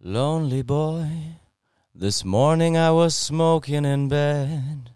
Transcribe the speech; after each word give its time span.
Lonely 0.00 0.62
boy, 0.62 1.08
this 1.92 2.24
morning 2.24 2.76
I 2.76 2.92
was 2.92 3.16
smoking 3.16 3.84
in 3.84 4.06
bed 4.06 4.90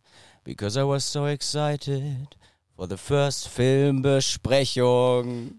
because 0.44 0.76
I 0.76 0.84
was 0.84 1.04
so 1.04 1.24
excited 1.24 2.36
for 2.76 2.86
the 2.86 2.96
first 2.96 3.48
Filmbesprechung. 3.48 5.54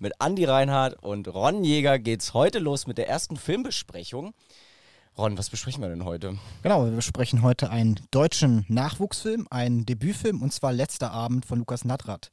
Mit 0.00 0.12
Andy 0.20 0.44
Reinhardt 0.44 1.02
und 1.02 1.26
Ron 1.26 1.64
Jäger 1.64 1.98
geht's 1.98 2.32
heute 2.32 2.60
los 2.60 2.86
mit 2.86 2.98
der 2.98 3.08
ersten 3.08 3.36
Filmbesprechung. 3.36 4.32
Ron, 5.16 5.36
was 5.36 5.50
besprechen 5.50 5.82
wir 5.82 5.88
denn 5.88 6.04
heute? 6.04 6.38
Genau, 6.62 6.84
wir 6.84 6.92
besprechen 6.92 7.42
heute 7.42 7.70
einen 7.70 7.98
deutschen 8.12 8.64
Nachwuchsfilm, 8.68 9.48
einen 9.50 9.86
Debütfilm 9.86 10.40
und 10.40 10.52
zwar 10.52 10.72
Letzter 10.72 11.10
Abend 11.10 11.46
von 11.46 11.58
Lukas 11.58 11.84
Nadrat. 11.84 12.30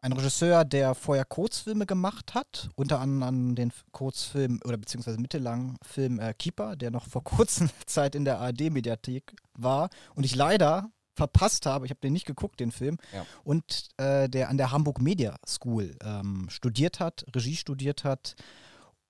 Ein 0.00 0.12
Regisseur, 0.12 0.64
der 0.64 0.94
vorher 0.94 1.26
Kurzfilme 1.26 1.84
gemacht 1.84 2.32
hat, 2.32 2.70
unter 2.74 3.00
anderem 3.00 3.54
den 3.54 3.70
Kurzfilm 3.92 4.60
oder 4.64 4.78
beziehungsweise 4.78 5.18
mittellangen 5.18 5.76
Film 5.82 6.18
äh, 6.18 6.32
Keeper, 6.32 6.74
der 6.74 6.90
noch 6.90 7.06
vor 7.06 7.22
kurzer 7.24 7.68
Zeit 7.84 8.14
in 8.14 8.24
der 8.24 8.38
ARD-Mediathek 8.40 9.34
war 9.52 9.90
und 10.14 10.24
ich 10.24 10.34
leider 10.34 10.88
verpasst 11.14 11.66
habe, 11.66 11.86
ich 11.86 11.90
habe 11.90 12.00
den 12.00 12.12
nicht 12.12 12.26
geguckt, 12.26 12.60
den 12.60 12.72
Film, 12.72 12.98
Ja. 13.12 13.24
und 13.44 13.88
äh, 13.96 14.28
der 14.28 14.48
an 14.48 14.56
der 14.56 14.70
Hamburg 14.72 15.00
Media 15.00 15.36
School 15.46 15.96
ähm, 16.02 16.46
studiert 16.50 17.00
hat, 17.00 17.24
Regie 17.34 17.56
studiert 17.56 18.04
hat. 18.04 18.34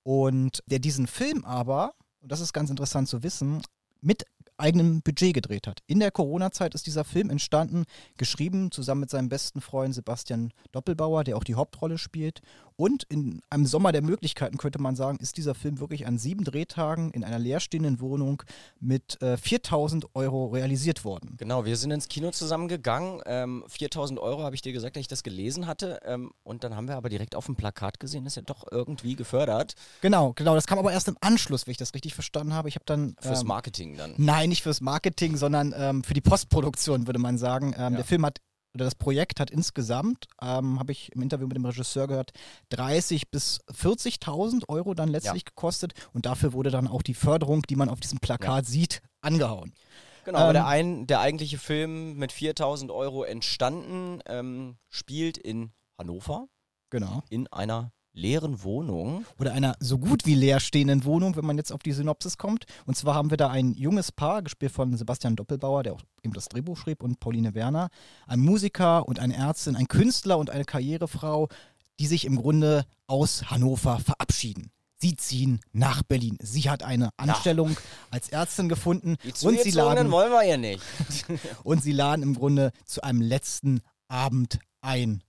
Und 0.03 0.61
der 0.67 0.79
diesen 0.79 1.07
Film 1.07 1.43
aber, 1.45 1.95
und 2.21 2.31
das 2.31 2.39
ist 2.39 2.53
ganz 2.53 2.69
interessant 2.69 3.07
zu 3.07 3.23
wissen, 3.23 3.63
mit 4.01 4.25
eigenem 4.57 5.01
Budget 5.01 5.33
gedreht 5.33 5.67
hat. 5.67 5.81
In 5.87 5.99
der 5.99 6.11
Corona-Zeit 6.11 6.75
ist 6.75 6.87
dieser 6.87 7.03
Film 7.03 7.29
entstanden, 7.29 7.85
geschrieben 8.17 8.71
zusammen 8.71 9.01
mit 9.01 9.09
seinem 9.09 9.29
besten 9.29 9.61
Freund 9.61 9.93
Sebastian 9.93 10.51
Doppelbauer, 10.71 11.23
der 11.23 11.37
auch 11.37 11.43
die 11.43 11.55
Hauptrolle 11.55 11.97
spielt. 11.97 12.41
Und 12.77 13.03
in 13.03 13.41
einem 13.49 13.65
Sommer 13.65 13.93
der 13.93 14.01
Möglichkeiten 14.01 14.57
könnte 14.57 14.81
man 14.81 14.95
sagen, 14.95 15.17
ist 15.21 15.37
dieser 15.37 15.55
Film 15.55 15.79
wirklich 15.79 16.07
an 16.07 16.17
sieben 16.17 16.43
Drehtagen 16.43 17.11
in 17.11 17.23
einer 17.23 17.39
leerstehenden 17.39 18.01
Wohnung 18.01 18.43
mit 18.81 19.21
äh, 19.21 19.37
4000 19.37 20.13
Euro 20.13 20.47
realisiert 20.47 21.05
worden. 21.05 21.35
Genau, 21.37 21.63
wir 21.63 21.77
sind 21.77 21.91
ins 21.91 22.09
Kino 22.09 22.31
zusammengegangen. 22.31 23.21
Ähm, 23.25 23.63
4000 23.69 24.19
Euro 24.19 24.43
habe 24.43 24.55
ich 24.55 24.61
dir 24.61 24.73
gesagt, 24.73 24.97
dass 24.97 25.01
ich 25.01 25.07
das 25.07 25.23
gelesen 25.23 25.67
hatte. 25.67 26.01
Ähm, 26.03 26.31
und 26.43 26.65
dann 26.65 26.75
haben 26.75 26.89
wir 26.89 26.97
aber 26.97 27.07
direkt 27.07 27.35
auf 27.35 27.45
dem 27.45 27.55
Plakat 27.55 27.99
gesehen, 28.01 28.25
ist 28.25 28.35
ja 28.35 28.41
doch 28.41 28.65
irgendwie 28.69 29.15
gefördert. 29.15 29.75
Genau, 30.01 30.33
genau. 30.33 30.55
Das 30.55 30.67
kam 30.67 30.77
aber 30.77 30.91
erst 30.91 31.07
im 31.07 31.17
Anschluss, 31.21 31.67
wenn 31.67 31.71
ich 31.71 31.77
das 31.77 31.93
richtig 31.93 32.13
verstanden 32.13 32.53
habe. 32.53 32.67
Ich 32.67 32.75
habe 32.75 32.85
dann. 32.85 33.15
Fürs 33.21 33.41
ähm, 33.41 33.47
Marketing 33.47 33.95
dann. 33.95 34.15
Nein, 34.17 34.44
nicht 34.47 34.63
fürs 34.63 34.81
Marketing, 34.81 35.37
sondern 35.37 35.73
ähm, 35.77 36.03
für 36.03 36.13
die 36.13 36.21
Postproduktion, 36.21 37.07
würde 37.07 37.19
man 37.19 37.37
sagen. 37.37 37.73
Ähm, 37.77 37.81
Ja. 37.81 37.89
Der 37.91 38.03
Film 38.05 38.25
hat, 38.25 38.39
oder 38.73 38.85
das 38.85 38.95
Projekt 38.95 39.39
hat 39.39 39.51
insgesamt, 39.51 40.25
ähm, 40.41 40.79
habe 40.79 40.91
ich 40.91 41.11
im 41.13 41.21
Interview 41.21 41.47
mit 41.47 41.55
dem 41.55 41.65
Regisseur 41.65 42.07
gehört, 42.07 42.31
30 42.69 43.31
bis 43.31 43.61
40.000 43.71 44.67
Euro 44.67 44.93
dann 44.93 45.09
letztlich 45.09 45.45
gekostet. 45.45 45.93
Und 46.13 46.25
dafür 46.25 46.53
wurde 46.53 46.71
dann 46.71 46.87
auch 46.87 47.01
die 47.01 47.13
Förderung, 47.13 47.61
die 47.63 47.75
man 47.75 47.89
auf 47.89 47.99
diesem 47.99 48.19
Plakat 48.19 48.65
sieht, 48.65 49.01
angehauen. 49.21 49.73
Genau, 50.25 50.39
aber 50.39 50.47
Ähm, 50.49 50.53
der, 50.53 50.67
ein, 50.67 51.07
der 51.07 51.19
eigentliche 51.21 51.57
Film 51.57 52.15
mit 52.17 52.31
4000 52.31 52.91
Euro 52.91 53.23
entstanden, 53.23 54.19
ähm, 54.25 54.77
spielt 54.89 55.37
in 55.37 55.71
Hannover 55.97 56.47
Genau. 56.89 57.23
in 57.29 57.47
einer 57.47 57.91
leeren 58.15 58.63
Wohnung. 58.63 59.25
Oder 59.39 59.53
einer 59.53 59.75
so 59.79 59.99
gut 59.99 60.25
wie 60.25 60.35
leerstehenden 60.35 61.03
Wohnung, 61.03 61.35
wenn 61.35 61.45
man 61.45 61.57
jetzt 61.57 61.71
auf 61.71 61.83
die 61.83 61.91
Synopsis 61.91 62.37
kommt. 62.37 62.65
Und 62.85 62.95
zwar 62.95 63.13
haben 63.13 63.29
wir 63.29 63.37
da 63.37 63.49
ein 63.49 63.73
junges 63.73 64.11
Paar, 64.11 64.41
gespielt 64.41 64.71
von 64.71 64.95
Sebastian 64.97 65.35
Doppelbauer, 65.35 65.83
der 65.83 65.93
auch 65.93 66.01
eben 66.23 66.33
das 66.33 66.47
Drehbuch 66.47 66.77
schrieb, 66.77 67.03
und 67.03 67.19
Pauline 67.19 67.53
Werner. 67.53 67.89
Ein 68.25 68.39
Musiker 68.39 69.07
und 69.07 69.19
eine 69.19 69.35
Ärztin, 69.35 69.75
ein 69.75 69.87
Künstler 69.87 70.37
und 70.37 70.49
eine 70.49 70.65
Karrierefrau, 70.65 71.49
die 71.99 72.07
sich 72.07 72.25
im 72.25 72.37
Grunde 72.37 72.85
aus 73.07 73.51
Hannover 73.51 73.99
verabschieden. 73.99 74.71
Sie 74.97 75.15
ziehen 75.17 75.59
nach 75.73 76.03
Berlin. 76.03 76.37
Sie 76.41 76.69
hat 76.69 76.81
eine 76.81 77.09
Anstellung 77.17 77.75
als 78.11 78.29
Ärztin 78.29 78.69
gefunden 78.69 79.17
Die 79.23 79.45
und 79.45 79.59
sie, 79.59 79.71
laden, 79.71 80.09
wollen 80.09 80.31
wir 80.31 80.41
hier 80.41 80.57
nicht. 80.57 80.81
und 81.63 81.83
sie 81.83 81.91
laden 81.91 82.23
im 82.23 82.33
Grunde 82.33 82.71
zu 82.85 83.03
einem 83.03 83.21
letzten 83.21 83.81
Abend 84.07 84.59
ein. 84.81 85.21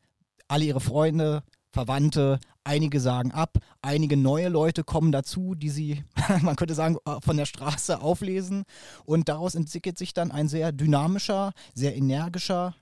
Alle 0.49 0.65
ihre 0.65 0.81
Freunde, 0.81 1.43
Verwandte, 1.72 2.38
einige 2.66 3.00
sagen 3.00 3.32
ab, 3.32 3.59
einige 3.81 4.16
neue 4.16 4.49
Leute 4.49 4.84
kommen 4.84 5.12
dazu, 5.12 5.54
die 5.54 5.71
sie, 5.71 6.04
man 6.43 6.56
könnte 6.56 6.75
sagen, 6.75 6.99
von 7.22 7.37
der 7.37 7.47
Straße 7.47 8.00
auflesen. 8.00 8.65
Und 9.04 9.28
daraus 9.28 9.54
entwickelt 9.54 9.97
sich 9.99 10.12
dann 10.12 10.31
ein 10.31 10.49
sehr 10.49 10.72
dynamischer, 10.72 11.53
sehr 11.75 11.97
energischer 11.97 12.75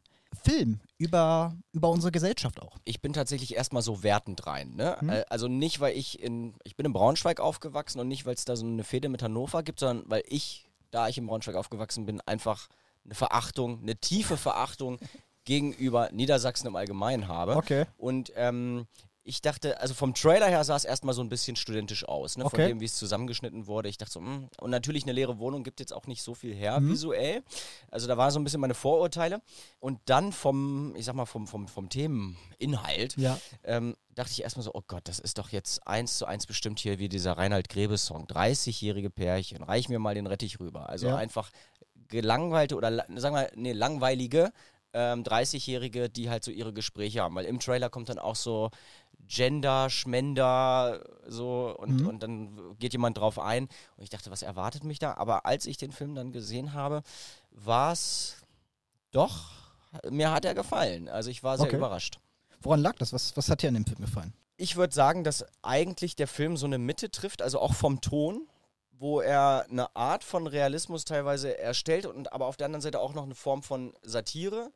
Film 0.42 0.80
über, 0.98 1.54
über 1.72 1.90
unsere 1.90 2.10
Gesellschaft 2.10 2.60
auch. 2.60 2.76
Ich 2.84 3.00
bin 3.00 3.12
tatsächlich 3.12 3.54
erstmal 3.54 3.82
so 3.82 4.02
wertend 4.02 4.46
rein. 4.46 4.74
Ne? 4.74 4.96
Äh, 5.08 5.24
Also 5.28 5.48
nicht, 5.48 5.80
weil 5.80 5.96
ich 5.96 6.20
in, 6.20 6.54
ich 6.64 6.76
bin 6.76 6.86
in 6.86 6.92
Braunschweig 6.92 7.40
aufgewachsen 7.40 8.00
und 8.00 8.08
nicht, 8.08 8.26
weil 8.26 8.34
es 8.34 8.44
da 8.44 8.56
so 8.56 8.66
eine 8.66 8.84
Fehde 8.84 9.08
mit 9.08 9.22
Hannover 9.22 9.62
gibt, 9.62 9.80
sondern 9.80 10.10
weil 10.10 10.22
ich, 10.26 10.68
da 10.90 11.08
ich 11.08 11.18
in 11.18 11.26
Braunschweig 11.26 11.54
aufgewachsen 11.54 12.06
bin, 12.06 12.20
einfach 12.22 12.68
eine 13.04 13.14
Verachtung, 13.14 13.80
eine 13.82 13.96
tiefe 13.96 14.36
Verachtung 14.36 14.98
gegenüber 15.44 16.10
Niedersachsen 16.10 16.66
im 16.66 16.76
Allgemeinen 16.76 17.28
habe. 17.28 17.56
Okay. 17.56 17.84
Und 17.96 18.32
ähm, 18.34 18.86
ich 19.26 19.40
dachte, 19.40 19.80
also 19.80 19.94
vom 19.94 20.12
Trailer 20.12 20.48
her 20.48 20.62
sah 20.64 20.76
es 20.76 20.84
erstmal 20.84 21.14
so 21.14 21.22
ein 21.22 21.30
bisschen 21.30 21.56
studentisch 21.56 22.06
aus, 22.06 22.36
ne? 22.36 22.44
von 22.44 22.52
Okay. 22.60 22.68
dem, 22.68 22.80
wie 22.80 22.84
es 22.84 22.94
zusammengeschnitten 22.96 23.66
wurde. 23.66 23.88
Ich 23.88 23.96
dachte 23.96 24.12
so, 24.12 24.20
mh. 24.20 24.48
und 24.60 24.70
natürlich 24.70 25.04
eine 25.04 25.12
leere 25.12 25.38
Wohnung 25.38 25.64
gibt 25.64 25.80
jetzt 25.80 25.94
auch 25.94 26.06
nicht 26.06 26.22
so 26.22 26.34
viel 26.34 26.54
her 26.54 26.78
Mhm. 26.78 26.90
visuell. 26.90 27.42
Also 27.90 28.06
da 28.06 28.18
waren 28.18 28.30
so 28.30 28.38
ein 28.38 28.44
bisschen 28.44 28.60
meine 28.60 28.74
Vorurteile. 28.74 29.40
Und 29.80 29.98
dann 30.04 30.30
vom, 30.30 30.94
ich 30.94 31.06
sag 31.06 31.14
mal, 31.14 31.24
vom, 31.24 31.46
vom, 31.46 31.68
vom 31.68 31.88
Themeninhalt 31.88 33.16
Ja. 33.16 33.38
ähm, 33.64 33.96
dachte 34.14 34.30
ich 34.32 34.42
erstmal 34.42 34.62
so, 34.64 34.72
oh 34.74 34.82
Gott, 34.86 35.08
das 35.08 35.18
ist 35.20 35.38
doch 35.38 35.48
jetzt 35.50 35.86
eins 35.86 36.18
zu 36.18 36.26
eins 36.26 36.44
bestimmt 36.46 36.78
hier 36.78 36.98
wie 36.98 37.08
dieser 37.08 37.32
Reinhard 37.32 37.68
Grebe-Song. 37.70 38.26
30-jährige 38.26 39.08
Pärchen, 39.10 39.62
reich 39.62 39.88
mir 39.88 39.98
mal 39.98 40.14
den 40.14 40.26
Rettich 40.26 40.60
rüber. 40.60 40.88
Also 40.90 41.08
Ja. 41.08 41.16
einfach 41.16 41.50
gelangweilte 42.08 42.76
oder 42.76 43.06
sagen 43.16 43.34
wir, 43.36 43.50
nee, 43.54 43.72
langweilige 43.72 44.52
ähm, 44.96 45.24
30-Jährige, 45.24 46.08
die 46.08 46.30
halt 46.30 46.44
so 46.44 46.52
ihre 46.52 46.72
Gespräche 46.72 47.22
haben. 47.22 47.34
Weil 47.34 47.46
im 47.46 47.58
Trailer 47.58 47.90
kommt 47.90 48.08
dann 48.10 48.20
auch 48.20 48.36
so 48.36 48.70
Gender, 49.26 49.88
Schmender, 49.90 51.04
so 51.26 51.74
und, 51.78 52.00
Mhm. 52.02 52.06
und 52.06 52.22
dann 52.22 52.78
geht 52.78 52.92
jemand 52.92 53.18
drauf 53.18 53.38
ein. 53.38 53.64
Und 53.96 54.02
ich 54.04 54.10
dachte, 54.10 54.30
was 54.30 54.42
erwartet 54.42 54.84
mich 54.84 54.98
da? 54.98 55.14
Aber 55.14 55.46
als 55.46 55.66
ich 55.66 55.76
den 55.76 55.92
Film 55.92 56.14
dann 56.14 56.32
gesehen 56.32 56.72
habe, 56.72 57.02
war 57.50 57.92
es 57.92 58.36
doch, 59.12 59.50
mir 60.10 60.30
hat 60.32 60.44
er 60.44 60.54
gefallen. 60.54 61.08
Also 61.08 61.30
ich 61.30 61.42
war 61.42 61.56
sehr 61.56 61.66
Okay. 61.66 61.76
überrascht. 61.76 62.18
Woran 62.60 62.80
lag 62.80 62.96
das? 62.96 63.12
Was, 63.12 63.36
was 63.36 63.48
hat 63.48 63.62
dir 63.62 63.68
an 63.68 63.74
dem 63.74 63.86
Film 63.86 64.00
gefallen? 64.00 64.32
Ich 64.56 64.76
würde 64.76 64.94
sagen, 64.94 65.24
dass 65.24 65.44
eigentlich 65.62 66.16
der 66.16 66.28
Film 66.28 66.56
so 66.56 66.66
eine 66.66 66.78
Mitte 66.78 67.10
trifft, 67.10 67.42
also 67.42 67.58
auch 67.60 67.74
vom 67.74 68.00
Ton, 68.00 68.46
wo 68.92 69.20
er 69.20 69.66
eine 69.68 69.94
Art 69.96 70.22
von 70.24 70.46
Realismus 70.46 71.04
teilweise 71.04 71.58
erstellt 71.58 72.06
und 72.06 72.32
aber 72.32 72.46
auf 72.46 72.56
der 72.56 72.66
anderen 72.66 72.80
Seite 72.82 73.00
auch 73.00 73.12
noch 73.14 73.24
eine 73.24 73.34
Form 73.34 73.62
von 73.62 73.92
Satire. 74.02 74.70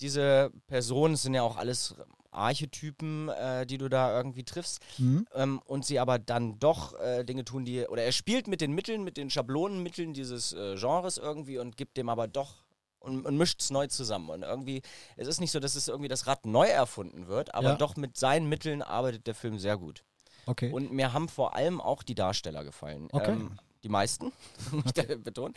Diese 0.00 0.50
Personen 0.66 1.16
sind 1.16 1.32
ja 1.34 1.42
auch 1.42 1.56
alles 1.56 1.94
Archetypen, 2.36 3.28
äh, 3.28 3.66
die 3.66 3.78
du 3.78 3.88
da 3.88 4.16
irgendwie 4.16 4.44
triffst. 4.44 4.80
Mhm. 4.98 5.26
Ähm, 5.34 5.60
und 5.64 5.84
sie 5.84 5.98
aber 5.98 6.18
dann 6.18 6.58
doch 6.58 6.98
äh, 7.00 7.24
Dinge 7.24 7.44
tun, 7.44 7.64
die. 7.64 7.86
Oder 7.86 8.02
er 8.04 8.12
spielt 8.12 8.46
mit 8.48 8.60
den 8.60 8.72
Mitteln, 8.72 9.04
mit 9.04 9.16
den 9.16 9.30
Schablonenmitteln 9.30 10.12
dieses 10.14 10.52
äh, 10.52 10.76
Genres 10.76 11.18
irgendwie 11.18 11.58
und 11.58 11.76
gibt 11.76 11.96
dem 11.96 12.08
aber 12.08 12.28
doch. 12.28 12.64
Und, 12.98 13.24
und 13.24 13.36
mischt 13.36 13.60
es 13.60 13.70
neu 13.70 13.86
zusammen. 13.86 14.30
Und 14.30 14.42
irgendwie, 14.42 14.82
es 15.16 15.28
ist 15.28 15.38
nicht 15.38 15.52
so, 15.52 15.60
dass 15.60 15.76
es 15.76 15.86
irgendwie 15.86 16.08
das 16.08 16.26
Rad 16.26 16.44
neu 16.44 16.66
erfunden 16.66 17.28
wird, 17.28 17.54
aber 17.54 17.68
Ja. 17.70 17.76
doch 17.76 17.94
mit 17.94 18.16
seinen 18.16 18.48
Mitteln 18.48 18.82
arbeitet 18.82 19.28
der 19.28 19.36
Film 19.36 19.58
sehr 19.60 19.76
gut. 19.78 20.02
Okay. 20.46 20.72
Und 20.72 20.90
mir 20.92 21.12
haben 21.12 21.28
vor 21.28 21.54
allem 21.54 21.80
auch 21.80 22.02
die 22.02 22.16
Darsteller 22.16 22.64
gefallen. 22.64 23.08
Okay. 23.12 23.32
Ähm, 23.32 23.58
die 23.84 23.88
meisten, 23.88 24.32
muss 24.72 24.86
ich 24.86 24.92
da 24.92 25.02
betonen. 25.16 25.54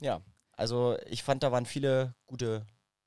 Ja, 0.00 0.20
also 0.52 0.96
ich 1.08 1.24
fand, 1.24 1.42
da 1.42 1.50
waren 1.50 1.66
viele 1.66 2.14
gute 2.26 2.64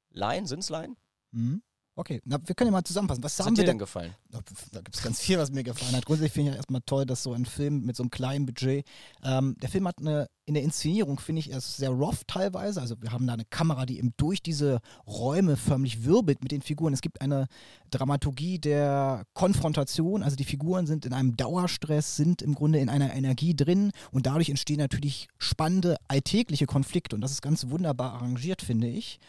Laien. 0.09 0.45
Sind's 0.45 0.69
Laien? 0.69 0.97
Mhm. 1.31 1.61
Okay, 1.97 2.21
Na, 2.25 2.37
wir 2.45 2.55
können 2.55 2.67
ja 2.67 2.71
mal 2.73 2.83
zusammenfassen. 2.83 3.23
Was 3.23 3.39
Was 3.39 3.45
haben 3.45 3.53
hat 3.53 3.57
wir 3.57 3.63
dir 3.63 3.67
denn 3.67 3.77
denn 3.77 3.79
gefallen? 3.79 4.13
Da 4.29 4.41
da 4.73 4.81
gibt 4.81 4.97
es 4.97 5.01
ganz 5.01 5.21
viel, 5.21 5.37
was 5.37 5.49
mir 5.51 5.63
gefallen 5.63 5.95
hat. 5.95 6.05
Grundsätzlich 6.05 6.33
finde 6.33 6.49
ich 6.49 6.53
ja 6.55 6.57
erstmal 6.57 6.81
toll, 6.81 7.05
dass 7.05 7.23
so 7.23 7.31
ein 7.31 7.45
Film 7.45 7.85
mit 7.85 7.95
so 7.95 8.03
einem 8.03 8.09
kleinen 8.09 8.45
Budget, 8.45 8.85
ähm, 9.23 9.55
der 9.61 9.69
Film 9.69 9.87
hat 9.87 9.99
eine, 9.99 10.27
in 10.45 10.55
der 10.55 10.63
Inszenierung 10.63 11.19
finde 11.19 11.39
ich, 11.39 11.51
er 11.51 11.59
ist 11.59 11.77
sehr 11.77 11.91
rough 11.91 12.25
teilweise. 12.27 12.81
Also 12.81 13.01
wir 13.01 13.13
haben 13.13 13.25
da 13.27 13.33
eine 13.33 13.45
Kamera, 13.45 13.85
die 13.85 13.97
eben 13.97 14.13
durch 14.17 14.43
diese 14.43 14.81
Räume 15.07 15.55
förmlich 15.55 16.03
wirbelt 16.03 16.43
mit 16.43 16.51
den 16.51 16.61
Figuren. 16.61 16.93
Es 16.93 17.01
gibt 17.01 17.21
eine 17.21 17.47
Dramaturgie 17.91 18.59
der 18.59 19.23
Konfrontation, 19.33 20.21
also 20.21 20.35
die 20.35 20.43
Figuren 20.43 20.87
sind 20.87 21.05
in 21.05 21.13
einem 21.13 21.37
Dauerstress, 21.37 22.17
sind 22.17 22.41
im 22.41 22.55
Grunde 22.55 22.79
in 22.79 22.89
einer 22.89 23.13
Energie 23.13 23.55
drin 23.55 23.91
und 24.11 24.25
dadurch 24.25 24.49
entstehen 24.49 24.79
natürlich 24.79 25.29
spannende 25.37 25.95
alltägliche 26.09 26.65
Konflikte 26.65 27.15
und 27.15 27.21
das 27.21 27.31
ist 27.31 27.41
ganz 27.41 27.69
wunderbar 27.69 28.15
arrangiert, 28.15 28.61
finde 28.61 28.87
ich. 28.87 29.19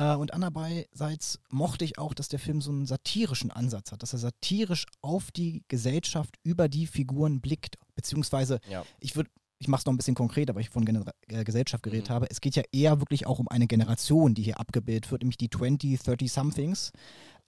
Äh, 0.00 0.14
und 0.16 0.32
andererseits 0.32 1.38
mochte 1.50 1.84
ich 1.84 1.98
auch, 1.98 2.14
dass 2.14 2.28
der 2.28 2.38
Film 2.38 2.60
so 2.62 2.70
einen 2.72 2.86
satirischen 2.86 3.50
Ansatz 3.50 3.92
hat, 3.92 4.02
dass 4.02 4.14
er 4.14 4.18
satirisch 4.18 4.86
auf 5.02 5.30
die 5.30 5.62
Gesellschaft 5.68 6.36
über 6.42 6.68
die 6.68 6.86
Figuren 6.86 7.40
blickt. 7.42 7.76
Beziehungsweise, 7.94 8.60
Ja. 8.68 8.84
ich 8.98 9.14
würde 9.14 9.30
ich 9.62 9.68
mache 9.68 9.80
es 9.80 9.84
noch 9.84 9.92
ein 9.92 9.98
bisschen 9.98 10.14
konkreter, 10.14 10.54
weil 10.54 10.62
ich 10.62 10.70
von 10.70 10.86
Genera 10.86 11.12
äh, 11.28 11.44
Gesellschaft 11.44 11.82
geredet 11.82 12.08
Mhm. 12.08 12.14
habe. 12.14 12.30
Es 12.30 12.40
geht 12.40 12.56
ja 12.56 12.62
eher 12.72 12.98
wirklich 12.98 13.26
auch 13.26 13.38
um 13.38 13.46
eine 13.48 13.66
Generation, 13.66 14.32
die 14.32 14.40
hier 14.42 14.58
abgebildet 14.58 15.10
wird, 15.10 15.20
nämlich 15.20 15.36
die 15.36 15.50
20, 15.50 16.00
30-somethings, 16.00 16.92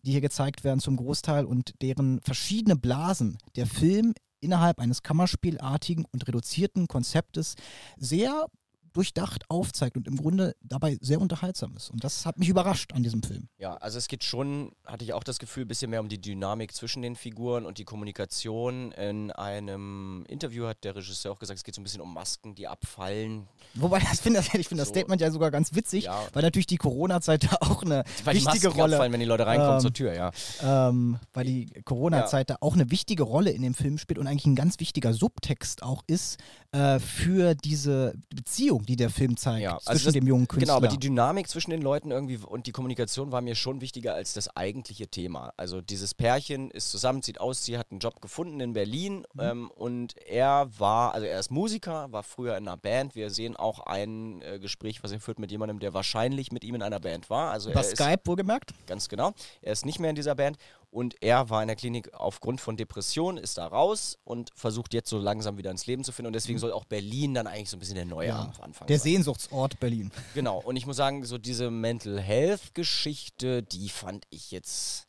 die 0.03 0.11
hier 0.11 0.21
gezeigt 0.21 0.63
werden 0.63 0.79
zum 0.81 0.99
Großteil 0.99 1.47
und 1.47 1.73
deren 1.81 2.21
verschiedene 2.21 2.77
Blasen 2.77 3.39
der 3.57 3.67
Film 3.67 4.13
innerhalb 4.41 4.79
eines 4.79 5.03
Kammerspielartigen 5.03 6.05
und 6.13 6.29
reduzierten 6.29 6.87
Konzeptes 6.87 7.55
sehr 7.97 8.45
durchdacht 8.93 9.45
aufzeigt 9.49 9.97
und 9.97 10.07
im 10.07 10.17
Grunde 10.17 10.55
dabei 10.63 10.99
sehr 11.01 11.21
unterhaltsam 11.21 11.77
ist. 11.77 11.91
Und 11.91 12.05
das 12.05 12.27
hat 12.27 12.39
mich 12.39 12.49
überrascht 12.49 12.93
an 12.93 13.03
diesem 13.03 13.23
Film. 13.23 13.49
Ja, 13.59 13.77
also 13.77 13.99
es 13.99 14.09
geht 14.09 14.25
schon, 14.25 14.73
hatte 14.87 15.05
ich 15.05 15.13
auch 15.13 15.25
das 15.25 15.39
Gefühl, 15.39 15.65
ein 15.65 15.69
bisschen 15.69 15.91
mehr 15.91 16.01
um 16.01 16.09
die 16.09 16.21
Dynamik 16.21 16.75
zwischen 16.75 17.03
den 17.03 17.17
Figuren 17.17 17.65
und 17.67 17.79
die 17.79 17.85
Kommunikation. 17.85 18.93
In 18.93 19.31
einem 19.33 20.25
Interview 20.29 20.67
hat 20.67 20.85
der 20.85 20.97
Regisseur 20.97 21.33
auch 21.33 21.39
gesagt, 21.39 21.59
es 21.59 21.65
geht 21.65 21.75
so 21.75 21.81
ein 21.81 21.85
bisschen 21.85 22.01
um 22.01 22.13
Masken, 22.13 22.55
die 22.55 22.67
abfallen. 22.69 23.49
Wobei 23.75 23.99
das 24.01 24.21
finde 24.21 24.41
ich 24.41 24.69
finde 24.69 24.83
das 24.83 24.89
So. 24.89 24.95
Statement 24.95 25.21
ja 25.21 25.31
sogar 25.31 25.51
ganz 25.51 25.75
witzig, 25.75 26.05
Ja. 26.05 26.27
weil 26.33 26.43
natürlich 26.43 26.67
die 26.67 26.77
Corona-Zeit 26.77 27.45
da 27.51 27.57
auch 27.61 27.83
eine 27.83 28.05
Weil 28.25 28.35
die 28.35 28.45
wichtige 28.45 28.69
Masken 28.69 28.81
Rolle 28.81 28.97
abfallen, 28.97 29.13
wenn 29.13 29.21
die 29.21 29.27
Leute 29.27 29.47
reinkommen 29.47 29.75
ähm, 29.77 29.81
zur 29.81 29.93
Tür, 29.93 30.15
ja. 30.15 30.31
ähm, 30.63 31.19
weil 31.33 31.45
die 31.45 31.67
Corona-Zeit 31.85 32.51
da 32.51 32.57
auch 32.61 32.75
eine 32.75 32.91
wichtige 32.91 33.23
Rolle 33.23 33.51
in 33.51 33.63
dem 33.63 33.75
Film 33.75 33.99
spielt 33.99 34.19
und 34.19 34.27
eigentlich 34.27 34.47
ein 34.47 34.55
ganz 34.57 34.79
wichtiger 34.81 35.13
Subtext 35.15 35.83
auch 35.83 36.03
ist 36.07 36.39
äh, 36.73 36.99
für 36.99 37.55
diese 37.55 38.15
Beziehung, 38.35 38.82
die 38.87 38.97
der 38.97 39.11
Film 39.11 39.37
zeigt 39.37 39.63
Ja, 39.63 39.73
also 39.75 39.91
zwischen 39.93 40.05
das- 40.07 40.13
dem 40.15 40.27
jungen 40.27 40.49
Künstler. 40.49 40.75
Genau, 40.75 40.77
aber 40.77 40.89
die 40.89 40.99
Dynamik 40.99 41.49
zwischen 41.49 41.71
den 41.71 41.83
Leuten 41.83 42.11
irgendwie 42.11 42.37
und 42.39 42.67
die 42.67 42.73
Kommunikation 42.73 43.33
war 43.33 43.41
mir 43.41 43.55
schon 43.55 43.81
wichtiger 43.81 44.15
als 44.15 44.33
das 44.33 44.55
eigentliche 44.57 45.09
Thema. 45.09 45.53
Also 45.57 45.81
dieses 45.81 46.15
Pärchen 46.15 46.71
ist 46.71 46.91
zusammen, 46.91 47.23
sieht 47.23 47.41
aus, 47.41 47.65
sie 47.65 47.79
hat 47.79 47.91
einen 47.91 48.01
Job 48.01 48.21
gefunden 48.21 48.61
in 48.61 48.73
Berlin 48.73 49.25
Mhm. 49.35 49.41
ähm, 49.41 49.71
und 49.71 50.17
er 50.27 50.69
war, 50.79 51.15
also 51.15 51.27
er 51.27 51.39
ist 51.41 51.51
Musiker, 51.51 52.11
war 52.13 52.23
früher 52.23 52.57
in 52.57 52.69
einer 52.69 52.77
Band. 52.77 53.15
Wir 53.15 53.31
sehen 53.31 53.57
auch 53.57 53.81
ein 53.81 54.43
äh, 54.43 54.59
Gespräch, 54.59 55.03
was 55.03 55.13
er 55.13 55.21
führt 55.21 55.39
mit 55.39 55.51
jemandem, 55.51 55.79
der 55.79 55.95
wahrscheinlich 55.95 56.53
mit 56.53 56.65
ihm 56.65 56.75
in 56.75 56.83
einer 56.83 57.01
Band 57.01 57.31
war. 57.31 57.51
Also 57.51 57.71
Über 57.71 57.81
er 57.81 57.85
Skype 57.85 58.21
wohlgemerkt. 58.25 58.73
Ganz 58.87 59.09
genau. 59.09 59.33
Er 59.61 59.73
ist 59.73 59.85
nicht 59.87 59.99
mehr 60.01 60.11
in 60.11 60.17
dieser 60.17 60.35
Band 60.35 60.57
und 60.93 61.17
er 61.23 61.49
war 61.51 61.63
in 61.63 61.69
der 61.69 61.77
Klinik 61.77 62.13
aufgrund 62.13 62.61
von 62.61 62.77
Depression, 62.77 63.39
ist 63.39 63.57
da 63.59 63.67
raus 63.67 64.19
und 64.25 64.51
versucht 64.55 64.93
jetzt 64.93 65.09
so 65.09 65.19
langsam 65.19 65.57
wieder 65.57 65.71
ins 65.71 65.87
Leben 65.87 66.05
zu 66.05 66.13
finden. 66.13 66.27
Und 66.29 66.35
deswegen 66.35 66.59
soll 66.59 66.71
auch 66.71 66.85
Berlin 66.85 67.33
dann 67.33 67.47
eigentlich 67.47 67.71
so 67.71 67.77
ein 67.79 67.81
bisschen 67.81 67.95
der 67.97 68.05
neue 68.05 68.29
Mhm. 68.33 68.39
Ja, 68.39 68.53
Anfang 68.61 68.87
Der 68.87 68.99
sein. 68.99 69.05
Sehnsuchtsort 69.13 69.81
Berlin. 69.81 70.13
Genau, 70.35 70.59
und 70.59 70.77
ich 70.77 70.85
muss 70.87 70.97
sagen, 70.97 71.25
so 71.25 71.39
diese 71.39 71.71
Mental 71.71 72.21
Health 72.21 72.75
Geschichte, 72.75 73.63
die 73.63 73.89
fand 73.89 74.27
ich 74.29 74.51
jetzt 74.51 75.07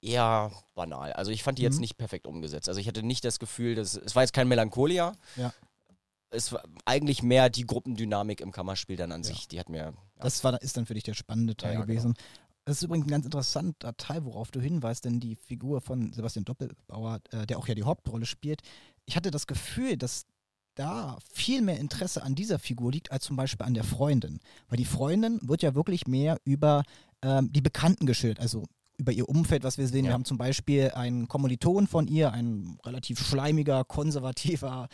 eher 0.00 0.52
banal. 0.76 1.12
Also 1.14 1.32
ich 1.32 1.42
fand 1.42 1.58
die 1.58 1.62
jetzt 1.62 1.74
Mhm. 1.76 1.80
nicht 1.80 1.96
perfekt 1.98 2.26
umgesetzt. 2.28 2.68
Also 2.68 2.80
ich 2.80 2.86
hatte 2.86 3.02
nicht 3.02 3.24
das 3.24 3.38
Gefühl, 3.40 3.74
dass 3.74 3.96
es 3.96 4.14
war 4.14 4.22
jetzt 4.22 4.32
kein 4.32 4.46
Melancholia. 4.46 5.12
Ja. 5.34 5.52
Es 6.30 6.52
war 6.52 6.62
eigentlich 6.84 7.22
mehr 7.22 7.50
die 7.50 7.66
Gruppendynamik 7.66 8.40
im 8.40 8.52
Kammerspiel 8.52 8.96
dann 8.96 9.10
an 9.10 9.22
Ja. 9.22 9.28
sich. 9.28 9.48
Die 9.48 9.58
hat 9.58 9.68
mir 9.68 9.78
ja. 9.78 9.92
Das 10.20 10.42
war, 10.44 10.60
ist 10.62 10.76
dann 10.76 10.86
für 10.86 10.94
dich 10.94 11.02
der 11.04 11.14
spannende 11.14 11.56
Teil 11.56 11.74
ja, 11.74 11.80
gewesen. 11.82 12.14
Das 12.66 12.78
ist 12.78 12.82
übrigens 12.82 13.06
ein 13.06 13.10
ganz 13.10 13.24
interessanter 13.24 13.96
Teil, 13.96 14.24
worauf 14.24 14.50
du 14.50 14.60
hinweist, 14.60 15.04
denn 15.04 15.20
die 15.20 15.36
Figur 15.36 15.80
von 15.80 16.12
Sebastian 16.12 16.44
Doppelbauer, 16.44 17.20
äh, 17.30 17.46
der 17.46 17.58
auch 17.58 17.68
ja 17.68 17.76
die 17.76 17.84
Hauptrolle 17.84 18.26
spielt, 18.26 18.60
ich 19.06 19.14
hatte 19.14 19.30
das 19.30 19.46
Gefühl, 19.46 19.96
dass 19.96 20.26
da 20.74 21.16
viel 21.32 21.62
mehr 21.62 21.78
Interesse 21.78 22.24
an 22.24 22.34
dieser 22.34 22.58
Figur 22.58 22.90
liegt, 22.90 23.12
als 23.12 23.24
zum 23.24 23.36
Beispiel 23.36 23.64
an 23.64 23.74
der 23.74 23.84
Freundin. 23.84 24.40
Weil 24.68 24.78
die 24.78 24.84
Freundin 24.84 25.38
wird 25.42 25.62
ja 25.62 25.76
wirklich 25.76 26.08
mehr 26.08 26.38
über 26.44 26.82
ähm, 27.22 27.52
die 27.52 27.60
Bekannten 27.60 28.04
geschildert, 28.04 28.40
also 28.40 28.64
über 28.98 29.12
ihr 29.12 29.28
Umfeld, 29.28 29.62
was 29.62 29.78
wir 29.78 29.86
sehen. 29.86 30.04
Ja. 30.04 30.10
Wir 30.10 30.14
haben 30.14 30.24
zum 30.24 30.36
Beispiel 30.36 30.90
einen 30.90 31.28
Kommiliton 31.28 31.86
von 31.86 32.08
ihr, 32.08 32.32
ein 32.32 32.78
relativ 32.84 33.24
schleimiger, 33.24 33.84
konservativer 33.84 34.88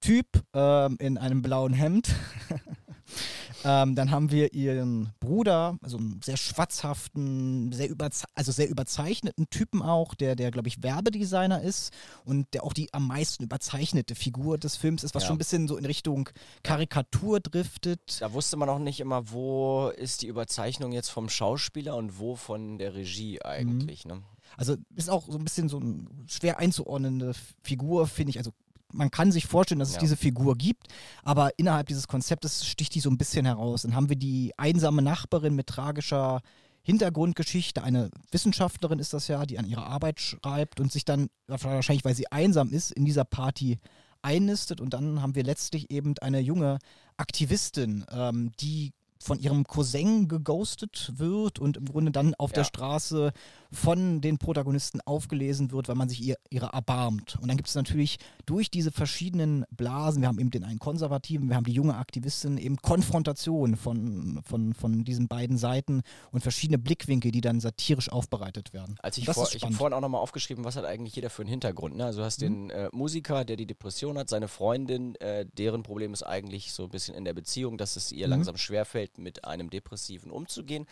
Typ 0.00 0.26
ähm, 0.54 0.96
in 0.98 1.18
einem 1.18 1.42
blauen 1.42 1.74
Hemd. 1.74 2.08
ähm, 3.64 3.94
dann 3.94 4.10
haben 4.10 4.30
wir 4.30 4.52
ihren 4.54 5.12
Bruder, 5.20 5.76
also 5.82 5.96
einen 5.98 6.20
sehr 6.22 6.36
schwatzhaften, 6.36 7.72
sehr 7.72 7.88
überze 7.88 8.26
also 8.34 8.52
sehr 8.52 8.68
überzeichneten 8.68 9.48
Typen 9.50 9.82
auch, 9.82 10.14
der, 10.14 10.36
der 10.36 10.50
glaube 10.50 10.68
ich, 10.68 10.82
Werbedesigner 10.82 11.62
ist 11.62 11.92
und 12.24 12.52
der 12.54 12.64
auch 12.64 12.72
die 12.72 12.92
am 12.92 13.06
meisten 13.06 13.42
überzeichnete 13.44 14.14
Figur 14.14 14.58
des 14.58 14.76
Films 14.76 15.04
ist, 15.04 15.14
was 15.14 15.22
Ja. 15.22 15.26
schon 15.28 15.36
ein 15.36 15.38
bisschen 15.38 15.68
so 15.68 15.76
in 15.76 15.84
Richtung 15.84 16.28
Karikatur 16.62 17.40
driftet. 17.40 18.20
Da 18.20 18.32
wusste 18.32 18.56
man 18.56 18.68
auch 18.68 18.78
nicht 18.78 19.00
immer, 19.00 19.30
wo 19.30 19.88
ist 19.96 20.22
die 20.22 20.26
Überzeichnung 20.26 20.92
jetzt 20.92 21.10
vom 21.10 21.28
Schauspieler 21.28 21.96
und 21.96 22.18
wo 22.18 22.36
von 22.36 22.78
der 22.78 22.94
Regie 22.94 23.42
eigentlich. 23.42 24.04
Ne? 24.04 24.22
Also 24.56 24.76
ist 24.96 25.10
auch 25.10 25.26
so 25.28 25.38
ein 25.38 25.44
bisschen 25.44 25.68
so 25.68 25.78
eine 25.78 26.06
schwer 26.26 26.58
einzuordnende 26.58 27.32
Figur, 27.62 28.06
finde 28.06 28.30
ich. 28.30 28.38
Also 28.38 28.52
man 28.92 29.10
kann 29.10 29.32
sich 29.32 29.46
vorstellen, 29.46 29.78
dass 29.78 29.88
es 29.90 29.94
Ja. 29.96 30.00
diese 30.00 30.16
Figur 30.16 30.56
gibt, 30.56 30.86
aber 31.22 31.50
innerhalb 31.58 31.86
dieses 31.88 32.08
Konzeptes 32.08 32.66
sticht 32.66 32.94
die 32.94 33.00
so 33.00 33.10
ein 33.10 33.18
bisschen 33.18 33.44
heraus. 33.46 33.82
Dann 33.82 33.94
haben 33.94 34.08
wir 34.08 34.16
die 34.16 34.52
einsame 34.56 35.02
Nachbarin 35.02 35.54
mit 35.54 35.66
tragischer 35.66 36.40
Hintergrundgeschichte. 36.84 37.82
Eine 37.82 38.10
Wissenschaftlerin 38.30 38.98
ist 38.98 39.12
das 39.12 39.28
ja, 39.28 39.46
die 39.46 39.58
an 39.58 39.66
ihrer 39.66 39.86
Arbeit 39.86 40.20
schreibt 40.20 40.80
und 40.80 40.92
sich 40.92 41.04
dann 41.04 41.28
wahrscheinlich, 41.46 42.04
weil 42.04 42.14
sie 42.14 42.30
einsam 42.30 42.72
ist, 42.72 42.90
in 42.92 43.04
dieser 43.04 43.24
Party 43.24 43.78
einnistet. 44.20 44.80
Und 44.80 44.92
dann 44.94 45.22
haben 45.22 45.34
wir 45.34 45.44
letztlich 45.44 45.90
eben 45.90 46.14
eine 46.20 46.40
junge 46.40 46.78
Aktivistin, 47.16 48.04
ähm, 48.10 48.52
die 48.60 48.92
von 49.20 49.38
ihrem 49.38 49.64
Cousin 49.64 50.26
geghostet 50.26 51.12
wird 51.16 51.60
und 51.60 51.76
im 51.76 51.84
Grunde 51.86 52.10
dann 52.10 52.34
auf 52.34 52.50
der 52.52 52.62
Ja. 52.64 52.68
Straße 52.68 53.32
von 53.72 54.20
den 54.20 54.38
Protagonisten 54.38 55.00
aufgelesen 55.00 55.72
wird, 55.72 55.88
weil 55.88 55.94
man 55.96 56.08
sich 56.08 56.22
ihr, 56.22 56.36
ihrer 56.50 56.74
erbarmt. 56.74 57.36
Und 57.40 57.48
dann 57.48 57.56
gibt 57.56 57.68
es 57.68 57.74
natürlich 57.74 58.18
durch 58.46 58.70
diese 58.70 58.92
verschiedenen 58.92 59.64
Blasen, 59.70 60.20
wir 60.22 60.28
haben 60.28 60.38
eben 60.38 60.50
den 60.50 60.64
einen 60.64 60.78
Konservativen, 60.78 61.48
wir 61.48 61.56
haben 61.56 61.64
die 61.64 61.72
junge 61.72 61.96
Aktivistin, 61.96 62.58
eben 62.58 62.76
Konfrontation 62.76 63.76
von, 63.76 64.40
von, 64.44 64.74
von 64.74 65.04
diesen 65.04 65.26
beiden 65.28 65.56
Seiten 65.56 66.02
und 66.32 66.42
verschiedene 66.42 66.78
Blickwinkel, 66.78 67.30
die 67.32 67.40
dann 67.40 67.60
satirisch 67.60 68.10
aufbereitet 68.10 68.72
werden. 68.72 68.96
Als 69.02 69.16
ich, 69.18 69.24
vor, 69.24 69.48
ich 69.52 69.62
habe 69.62 69.74
vorhin 69.74 69.94
auch 69.94 70.00
nochmal 70.00 70.20
aufgeschrieben, 70.20 70.64
was 70.64 70.76
hat 70.76 70.84
eigentlich 70.84 71.16
jeder 71.16 71.30
für 71.30 71.42
einen 71.42 71.50
Hintergrund. 71.50 71.96
Ne? 71.96 72.04
Also 72.04 72.20
du 72.20 72.24
hast 72.24 72.40
Mhm. 72.42 72.68
den 72.68 72.70
äh, 72.70 72.88
Musiker, 72.92 73.44
der 73.44 73.56
die 73.56 73.66
Depression 73.66 74.18
hat, 74.18 74.28
seine 74.28 74.48
Freundin, 74.48 75.14
äh, 75.16 75.46
deren 75.58 75.82
Problem 75.82 76.12
ist 76.12 76.22
eigentlich 76.22 76.72
so 76.72 76.84
ein 76.84 76.90
bisschen 76.90 77.14
in 77.14 77.24
der 77.24 77.32
Beziehung, 77.34 77.78
dass 77.78 77.96
es 77.96 78.12
ihr 78.12 78.26
Mhm. 78.26 78.30
langsam 78.32 78.56
schwerfällt, 78.56 79.18
mit 79.18 79.44
einem 79.44 79.70
Depressiven 79.70 80.30
umzugehen. 80.30 80.86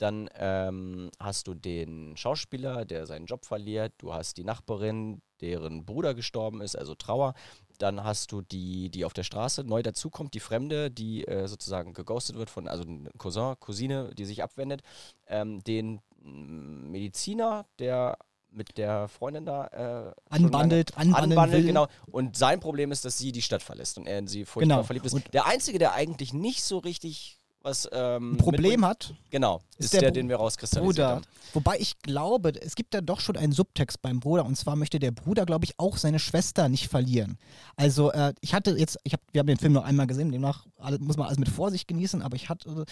Dann 0.00 0.30
ähm, 0.34 1.10
hast 1.20 1.46
du 1.46 1.52
den 1.52 2.16
Schauspieler, 2.16 2.86
der 2.86 3.06
seinen 3.06 3.26
Job 3.26 3.44
verliert. 3.44 3.92
Du 3.98 4.14
hast 4.14 4.38
die 4.38 4.44
Nachbarin, 4.44 5.20
deren 5.42 5.84
Bruder 5.84 6.14
gestorben 6.14 6.62
ist, 6.62 6.74
also 6.74 6.94
Trauer. 6.94 7.34
Dann 7.76 8.02
hast 8.02 8.32
du 8.32 8.40
die, 8.40 8.88
die 8.90 9.04
auf 9.04 9.12
der 9.12 9.24
Straße 9.24 9.62
neu 9.62 9.82
dazukommt, 9.82 10.32
die 10.32 10.40
Fremde, 10.40 10.90
die 10.90 11.26
äh, 11.26 11.46
sozusagen 11.48 11.92
geghostet 11.92 12.36
wird 12.36 12.48
von, 12.48 12.66
also 12.66 12.82
ein 12.82 13.10
Cousin, 13.18 13.56
Cousine, 13.60 14.10
die 14.16 14.24
sich 14.24 14.42
abwendet. 14.42 14.80
Ähm, 15.26 15.62
den 15.64 16.00
Mediziner, 16.22 17.66
der 17.78 18.16
mit 18.52 18.78
der 18.78 19.06
Freundin 19.08 19.44
da 19.44 19.66
äh, 19.66 20.12
Anbandelt, 20.34 20.96
anbandelt, 20.96 21.66
genau. 21.66 21.86
Und 22.10 22.36
sein 22.36 22.58
Problem 22.58 22.90
ist, 22.90 23.04
dass 23.04 23.18
sie 23.18 23.32
die 23.32 23.42
Stadt 23.42 23.62
verlässt 23.62 23.96
und 23.98 24.06
er 24.06 24.18
in 24.18 24.26
sie 24.26 24.44
furchtbar 24.44 24.76
Genau. 24.78 24.82
verliebt 24.86 25.06
ist. 25.06 25.12
Und- 25.12 25.32
der 25.34 25.46
Einzige, 25.46 25.78
der 25.78 25.92
eigentlich 25.92 26.32
nicht 26.32 26.64
so 26.64 26.78
richtig 26.78 27.36
was 27.62 27.88
ähm, 27.92 28.32
Ein 28.32 28.36
Problem 28.38 28.84
hat, 28.84 29.14
Genau, 29.30 29.60
ist 29.76 29.86
ist, 29.86 29.92
der 29.94 30.00
der, 30.00 30.10
den 30.12 30.28
wir 30.28 30.36
rauskristallisiert 30.36 30.96
Bruder. 30.96 31.08
haben. 31.08 31.24
Wobei 31.52 31.78
ich 31.78 31.98
glaube, 31.98 32.52
es 32.60 32.74
gibt 32.74 32.94
da 32.94 33.00
doch 33.00 33.20
schon 33.20 33.36
einen 33.36 33.52
Subtext 33.52 34.00
beim 34.02 34.20
Bruder 34.20 34.44
und 34.44 34.56
zwar 34.56 34.76
möchte 34.76 34.98
der 34.98 35.10
Bruder, 35.10 35.44
glaube 35.44 35.64
ich, 35.64 35.78
auch 35.78 35.96
seine 35.96 36.18
Schwester 36.18 36.68
nicht 36.68 36.88
verlieren. 36.88 37.38
Also 37.76 38.12
äh, 38.12 38.32
ich 38.40 38.54
hatte 38.54 38.76
jetzt, 38.76 38.98
ich 39.04 39.12
hab, 39.12 39.20
wir 39.32 39.40
haben 39.40 39.46
den 39.46 39.58
Film 39.58 39.72
nur 39.72 39.84
einmal 39.84 40.06
gesehen, 40.06 40.32
demnach 40.32 40.66
muss 41.00 41.16
man 41.16 41.26
alles 41.26 41.38
mit 41.38 41.48
Vorsicht 41.48 41.88
genießen, 41.88 42.22
aber 42.22 42.36
ich 42.36 42.48
hatte 42.48 42.84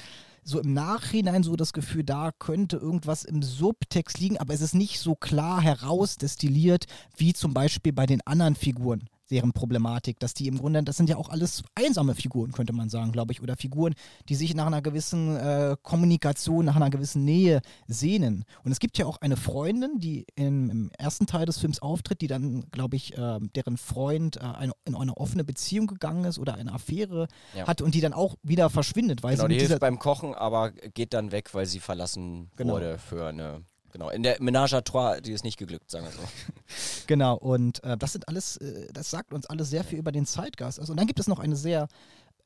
so 0.45 0.61
im 0.61 0.75
Nachhinein 0.75 1.43
so 1.43 1.57
das 1.57 1.73
Gefühl, 1.73 2.05
da 2.05 2.31
könnte 2.39 2.77
irgendwas 2.77 3.25
im 3.25 3.43
Subtext 3.43 4.19
liegen, 4.19 4.39
aber 4.39 4.55
es 4.55 4.61
ist 4.61 4.75
nicht 4.75 5.01
so 5.01 5.15
klar 5.15 5.61
herausdestilliert 5.61 6.87
wie 7.17 7.33
zum 7.33 7.55
Beispiel 7.55 7.93
bei 7.93 8.07
den 8.07 8.21
anderen 8.27 8.55
Figuren 8.55 9.09
deren 9.31 9.53
Problematik, 9.53 10.19
dass 10.21 10.35
die 10.35 10.49
im 10.49 10.59
Grunde, 10.59 10.83
das 10.83 10.97
sind 10.97 11.09
ja 11.09 11.17
auch 11.17 11.29
alles 11.29 11.63
einsame 11.75 12.15
Figuren, 12.15 12.53
könnte 12.53 12.73
man 12.73 12.89
sagen, 12.89 13.13
glaube 13.13 13.33
ich, 13.33 13.43
oder 13.43 13.57
Figuren, 13.57 13.95
die 14.29 14.35
sich 14.35 14.55
nach 14.55 14.67
einer 14.67 14.83
gewissen 14.83 15.37
äh, 15.37 15.77
Kommunikation, 15.83 16.65
nach 16.65 16.77
einer 16.77 16.91
gewissen 16.91 17.25
Nähe 17.25 17.61
sehnen. 17.87 18.45
Und 18.65 18.73
es 18.73 18.79
gibt 18.79 18.99
ja 18.99 19.07
auch 19.07 19.21
eine 19.21 19.37
Freundin, 19.37 19.99
die 19.99 20.27
im, 20.35 20.71
im 20.71 20.91
ersten 20.99 21.27
Teil 21.27 21.47
des 21.47 21.59
Films 21.59 21.81
auftritt, 21.81 22.21
die 22.21 22.27
dann, 22.27 22.65
glaube 22.71 22.97
ich, 22.97 23.17
äh, 23.17 23.39
deren 23.55 23.77
Freund 23.77 24.37
äh, 24.37 24.41
eine, 24.41 24.73
in 24.85 24.95
eine 24.95 25.17
offene 25.17 25.45
Beziehung 25.45 25.87
gegangen 25.87 26.25
ist 26.25 26.39
oder 26.39 26.55
eine 26.55 26.73
Affäre 26.73 27.29
Ja. 27.55 27.67
hat 27.67 27.83
und 27.83 27.95
die 27.95 28.01
dann 28.01 28.13
auch 28.13 28.37
wieder 28.43 28.71
verschwindet, 28.71 29.23
weil 29.23 29.37
Genau, 29.37 29.49
sie 29.49 29.55
die 29.55 29.61
hilft 29.67 29.81
beim 29.81 29.99
Kochen, 29.99 30.35
aber 30.35 30.71
geht 30.73 31.13
dann 31.15 31.33
weg, 31.33 31.53
weil 31.55 31.67
sie 31.67 31.81
verlassen 31.81 32.51
Genau. 32.57 32.75
wurde 32.75 32.99
für 32.99 33.27
eine. 33.27 33.63
Genau, 33.93 34.11
in 34.11 34.23
der 34.23 34.39
Ménage 34.41 34.75
à 34.75 34.83
Trois, 34.83 35.21
die 35.21 35.33
ist 35.33 35.45
nicht 35.45 35.59
geglückt, 35.59 35.91
sagen 35.91 36.05
wir 36.05 36.13
so. 36.13 36.19
Genau, 37.07 37.37
und 37.37 37.83
äh, 37.85 37.97
das 37.97 38.13
sind 38.13 38.29
alles, 38.29 38.59
äh, 38.59 38.93
das 38.93 39.11
sagt 39.11 39.33
uns 39.33 39.47
alles 39.47 39.71
sehr 39.71 39.83
viel 39.85 39.99
über 39.99 40.13
den 40.13 40.27
Zeitgeist. 40.27 40.79
Also, 40.79 40.93
und 40.93 40.99
dann 40.99 41.07
gibt 41.07 41.21
es 41.21 41.27
noch 41.27 41.39
eine 41.39 41.57
sehr 41.57 41.89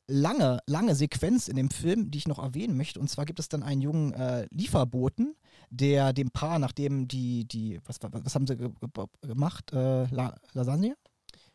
lange, 0.07 0.59
lange 0.67 0.95
Sequenz 0.95 1.47
in 1.47 1.55
dem 1.55 1.69
Film, 1.69 2.11
die 2.11 2.17
ich 2.17 2.27
noch 2.27 2.39
erwähnen 2.39 2.77
möchte. 2.77 2.99
Und 2.99 3.09
zwar 3.09 3.25
gibt 3.25 3.39
es 3.39 3.49
dann 3.49 3.63
einen 3.63 3.81
jungen 3.81 4.13
äh, 4.13 4.47
Lieferboten, 4.51 5.35
der 5.69 6.13
dem 6.13 6.31
Paar, 6.31 6.59
nachdem 6.59 7.07
die, 7.07 7.45
die, 7.45 7.79
was, 7.85 7.97
was, 8.01 8.11
was 8.23 8.35
haben 8.35 8.47
sie 8.47 8.57
ge 8.57 8.69
ge 8.69 9.05
gemacht? 9.21 9.71
Äh, 9.73 10.05
La 10.13 10.35
Lasagne? 10.53 10.95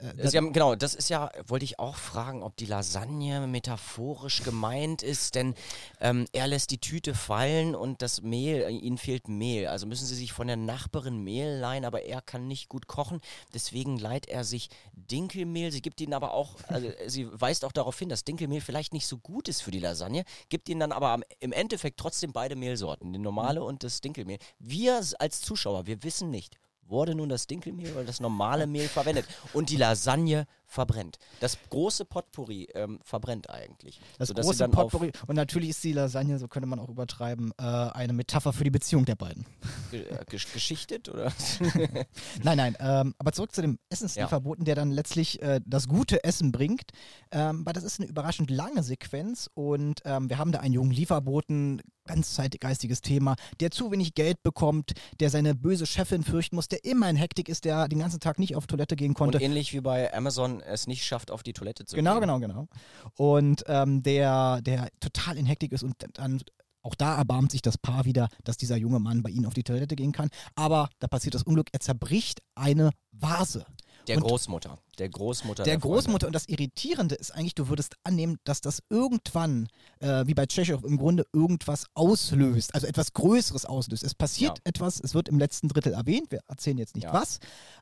Äh, 0.00 0.26
haben, 0.28 0.52
genau, 0.52 0.76
das 0.76 0.95
ist 0.95 1.09
ja, 1.09 1.31
wollte 1.47 1.64
ich 1.64 1.81
auch 1.81 1.97
fragen, 1.97 2.45
ob 2.45 2.57
die 2.57 2.67
Lasagne 2.67 3.47
metaphorisch 3.49 4.45
gemeint 4.45 5.02
ist, 5.02 5.35
denn 5.35 5.55
ähm, 6.00 6.26
er 6.33 6.47
lässt 6.47 6.71
die 6.71 6.78
Tüte 6.78 7.14
fallen 7.14 7.75
und 7.75 8.00
das 8.00 8.23
Mehl, 8.23 8.62
äh, 8.62 8.71
ihnen 8.71 8.99
fehlt 8.99 9.26
Mehl. 9.26 9.67
Also 9.67 9.87
müssen 9.87 10.07
sie 10.07 10.14
sich 10.14 10.33
von 10.33 10.47
der 10.47 10.57
Nachbarin 10.57 11.25
Mehl 11.25 11.59
leihen, 11.59 11.85
aber 11.85 12.02
er 12.02 12.23
kann 12.23 12.47
nicht 12.47 12.69
gut 12.69 12.87
kochen, 12.87 13.21
deswegen 13.55 13.99
leiht 13.99 14.28
er 14.28 14.45
sich 14.45 14.71
Dinkelmehl. 14.93 15.73
Sie 15.73 15.83
gibt 15.83 16.00
ihnen 16.00 16.14
aber 16.14 16.33
auch, 16.33 16.55
also 16.69 16.88
sie 17.07 17.28
weist 17.33 17.64
auch 17.64 17.73
darauf 17.73 17.99
hin, 17.99 18.09
dass 18.09 18.25
Dinkelmehl 18.25 18.61
vielleicht 18.61 18.93
nicht 18.93 19.09
so 19.09 19.19
gut 19.19 19.49
ist 19.49 19.62
für 19.62 19.73
die 19.73 19.81
Lasagne, 19.81 20.25
gibt 20.49 20.69
ihnen 20.69 20.81
dann 20.81 20.93
aber 20.93 21.09
am, 21.09 21.25
im 21.40 21.52
Endeffekt 21.52 21.99
trotzdem 21.99 22.33
beide 22.33 22.55
Mehlsorten, 22.55 23.12
die 23.12 23.19
normale 23.19 23.64
und 23.64 23.83
das 23.83 24.00
Dinkelmehl. 24.00 24.38
Wir 24.61 25.02
als 25.19 25.40
Zuschauer, 25.40 25.87
wir 25.87 26.05
wissen 26.05 26.31
nicht, 26.31 26.57
wurde 26.88 27.14
nun 27.14 27.28
das 27.28 27.47
Dinkelmehl 27.47 27.92
oder 27.92 28.04
das 28.04 28.21
normale 28.21 28.66
Mehl 28.66 28.88
verwendet. 28.88 29.26
Und 29.52 29.71
die 29.71 29.76
Lasagne 29.76 30.47
verbrennt. 30.68 31.18
Das 31.40 31.58
große 31.70 32.04
Potpourri 32.04 32.68
ähm, 32.75 33.00
verbrennt 33.02 33.50
eigentlich. 33.50 34.00
Das 34.18 34.32
große 34.32 34.68
Potpourri. 34.68 35.12
Und 35.26 35.34
natürlich 35.34 35.70
ist 35.70 35.82
die 35.82 35.92
Lasagne, 35.92 36.38
so 36.38 36.46
könnte 36.46 36.68
man 36.68 36.78
auch 36.78 36.90
übertreiben, 36.90 37.52
äh, 37.58 37.62
eine 37.62 38.12
Metapher 38.12 38.52
für 38.52 38.64
die 38.64 38.70
Beziehung 38.70 39.06
der 39.06 39.16
beiden. 39.16 39.46
Ge 39.90 40.02
äh, 40.02 40.25
geschichtet 40.26 41.08
oder? 41.08 41.32
nein, 42.42 42.56
nein. 42.56 42.76
Ähm, 42.78 43.14
aber 43.18 43.32
zurück 43.32 43.54
zu 43.54 43.62
dem 43.62 43.78
Essenslieferboten, 43.88 44.62
ja. 44.62 44.66
der 44.66 44.75
dann 44.76 44.90
letztlich 44.90 45.40
äh, 45.42 45.60
das 45.64 45.88
gute 45.88 46.22
Essen 46.22 46.52
bringt. 46.52 46.92
Ähm, 47.32 47.64
weil 47.64 47.72
das 47.72 47.84
ist 47.84 47.98
eine 47.98 48.08
überraschend 48.08 48.50
lange 48.50 48.82
Sequenz 48.82 49.50
und 49.54 50.02
ähm, 50.04 50.28
wir 50.28 50.38
haben 50.38 50.52
da 50.52 50.60
einen 50.60 50.75
jungen 50.75 50.90
Lieferboten, 50.90 51.80
ganz 52.08 52.34
zeitgeistiges 52.34 53.02
Thema, 53.02 53.37
der 53.60 53.70
zu 53.70 53.92
wenig 53.92 54.14
Geld 54.14 54.42
bekommt, 54.42 54.92
der 55.20 55.30
seine 55.30 55.54
böse 55.54 55.87
Chefin 55.87 56.25
fürchten 56.25 56.56
muss, 56.56 56.66
der 56.68 56.84
immer 56.84 57.08
in 57.08 57.16
Hektik 57.16 57.48
ist, 57.48 57.64
der 57.64 57.87
den 57.87 58.00
ganzen 58.00 58.18
Tag 58.18 58.38
nicht 58.38 58.56
auf 58.56 58.66
Toilette 58.66 58.96
gehen 58.96 59.14
konnte. 59.14 59.38
Und 59.38 59.44
ähnlich 59.44 59.72
wie 59.75 59.80
bei 59.80 60.12
Amazon 60.12 60.58
es 60.61 60.87
nicht 60.87 61.05
schafft, 61.05 61.31
auf 61.31 61.43
die 61.43 61.53
Toilette 61.53 61.85
zu 61.85 61.97
genau, 61.97 62.15
gehen. 62.15 62.23
Genau, 62.23 62.38
genau, 62.38 62.55
genau. 62.55 62.69
Und 63.17 63.65
ähm, 63.67 64.03
der, 64.03 64.61
der 64.62 64.88
total 65.00 65.37
in 65.37 65.47
Hektik 65.47 65.73
ist 65.73 65.83
und 65.83 65.95
dann 66.15 66.41
auch 66.83 66.95
da 66.95 67.17
erbarmt 67.17 67.50
sich 67.50 67.61
das 67.61 67.77
Paar 67.77 68.05
wieder, 68.05 68.29
dass 68.45 68.57
dieser 68.57 68.77
junge 68.77 69.00
Mann 69.00 69.23
bei 69.23 69.31
ihnen 69.31 69.47
auf 69.47 69.55
die 69.55 69.65
Toilette 69.65 69.97
gehen 69.97 70.12
kann. 70.12 70.31
Aber 70.55 70.88
da 71.00 71.09
passiert 71.09 71.35
das 71.35 71.43
Unglück, 71.43 71.69
er 71.73 71.81
zerbricht 71.81 72.41
eine 72.55 72.93
Vase. 73.12 73.67
Der 74.07 74.17
und 74.17 74.23
Großmutter. 74.23 74.79
Der 74.99 75.09
Großmutter. 75.09 75.65
Der, 75.65 75.75
der 75.75 75.81
Großmutter. 75.81 76.27
Und 76.27 76.33
das 76.33 76.49
Irritierende 76.49 77.15
ist 77.15 77.31
eigentlich, 77.31 77.55
du 77.55 77.69
würdest 77.69 77.97
annehmen, 78.05 78.38
dass 78.45 78.61
das 78.61 78.83
irgendwann, 78.88 79.69
äh, 80.00 80.27
wie 80.27 80.35
bei 80.35 80.47
Tschechow, 80.47 80.83
im 80.83 80.97
Grunde 80.97 81.27
irgendwas 81.33 81.85
auslöst. 81.95 82.75
Also 82.75 82.87
etwas 82.87 83.12
Größeres 83.12 83.67
auslöst. 83.67 84.03
Es 84.03 84.15
passiert 84.15 84.59
ja. 84.59 84.62
etwas, 84.65 84.99
es 85.00 85.15
wird 85.15 85.29
im 85.29 85.38
letzten 85.38 85.69
Drittel 85.69 85.93
erwähnt, 85.93 86.31
wir 86.31 86.41
erzählen 86.49 86.79
jetzt 86.79 86.95
nicht 86.95 87.05
ja. 87.05 87.12
was. 87.12 87.38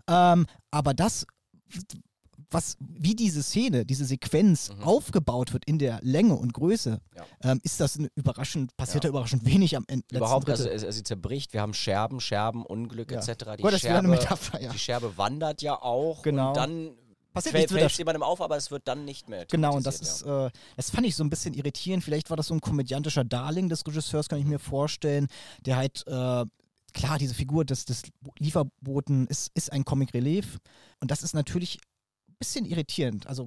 Ähm, 0.08 0.46
aber 0.72 0.94
das 0.94 1.26
was, 2.50 2.76
wie 2.80 3.14
diese 3.14 3.42
Szene, 3.42 3.84
diese 3.84 4.04
Sequenz 4.04 4.70
mhm. 4.70 4.82
aufgebaut 4.82 5.52
wird 5.52 5.64
in 5.64 5.78
der 5.78 5.98
Länge 6.02 6.34
und 6.34 6.52
Größe, 6.52 7.00
ja. 7.14 7.24
ähm, 7.42 7.60
ist 7.62 7.80
das 7.80 7.98
überraschend, 8.14 8.76
passiert 8.76 9.04
ja. 9.04 9.08
da 9.08 9.16
überraschend 9.16 9.44
wenig 9.44 9.76
am 9.76 9.84
Ende. 9.88 10.04
Überhaupt, 10.12 10.48
also, 10.48 10.68
also, 10.68 10.90
sie 10.90 11.02
zerbricht, 11.02 11.52
wir 11.52 11.60
haben 11.60 11.74
Scherben, 11.74 12.20
Scherben, 12.20 12.64
Unglück 12.64 13.10
ja. 13.10 13.18
etc. 13.18 13.56
Die, 13.58 13.64
oh, 13.64 13.70
Scherbe, 13.70 14.08
Metapher, 14.08 14.58
die 14.58 14.78
Scherbe 14.78 15.16
wandert 15.16 15.62
ja 15.62 15.80
auch 15.80 16.22
genau. 16.22 16.48
und 16.48 16.56
dann 16.56 16.90
passiert 17.32 17.54
fällt, 17.54 17.70
fällt 17.70 17.90
es 17.90 17.98
jemandem 17.98 18.22
auf, 18.22 18.40
aber 18.40 18.56
es 18.56 18.70
wird 18.70 18.88
dann 18.88 19.04
nicht 19.04 19.28
mehr. 19.28 19.46
Genau, 19.46 19.76
und 19.76 19.86
das 19.86 20.00
ist, 20.00 20.22
äh, 20.22 20.50
das 20.76 20.90
fand 20.90 21.06
ich 21.06 21.16
so 21.16 21.24
ein 21.24 21.30
bisschen 21.30 21.54
irritierend. 21.54 22.02
Vielleicht 22.02 22.30
war 22.30 22.36
das 22.36 22.48
so 22.48 22.54
ein 22.54 22.60
komödiantischer 22.60 23.24
Darling 23.24 23.68
des 23.68 23.86
Regisseurs, 23.86 24.28
kann 24.28 24.38
ich 24.38 24.46
mir 24.46 24.58
vorstellen, 24.58 25.28
der 25.64 25.76
halt 25.76 26.04
äh, 26.06 26.44
klar, 26.96 27.18
diese 27.18 27.34
Figur 27.34 27.64
des, 27.64 27.84
des 27.84 28.02
Lieferboten 28.38 29.26
ist, 29.26 29.50
ist 29.54 29.70
ein 29.72 29.84
Comic 29.84 30.14
Relief. 30.14 30.58
Und 31.00 31.10
das 31.10 31.22
ist 31.22 31.34
natürlich 31.34 31.78
bisschen 32.38 32.64
irritierend. 32.64 33.26
Also 33.26 33.46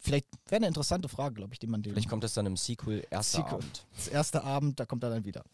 vielleicht 0.00 0.26
wäre 0.46 0.56
eine 0.56 0.66
interessante 0.66 1.08
Frage, 1.08 1.34
glaube 1.34 1.52
ich, 1.52 1.58
die 1.58 1.66
man 1.66 1.82
dem. 1.82 1.92
Vielleicht 1.92 2.08
kommt 2.08 2.24
es 2.24 2.34
dann 2.34 2.46
im 2.46 2.56
Sequel 2.56 3.04
erster 3.10 3.38
Sequel. 3.38 3.54
Abend. 3.54 3.86
Das 3.94 4.08
erste 4.08 4.42
Abend, 4.42 4.80
da 4.80 4.86
kommt 4.86 5.04
er 5.04 5.10
dann 5.10 5.24
wieder. 5.24 5.44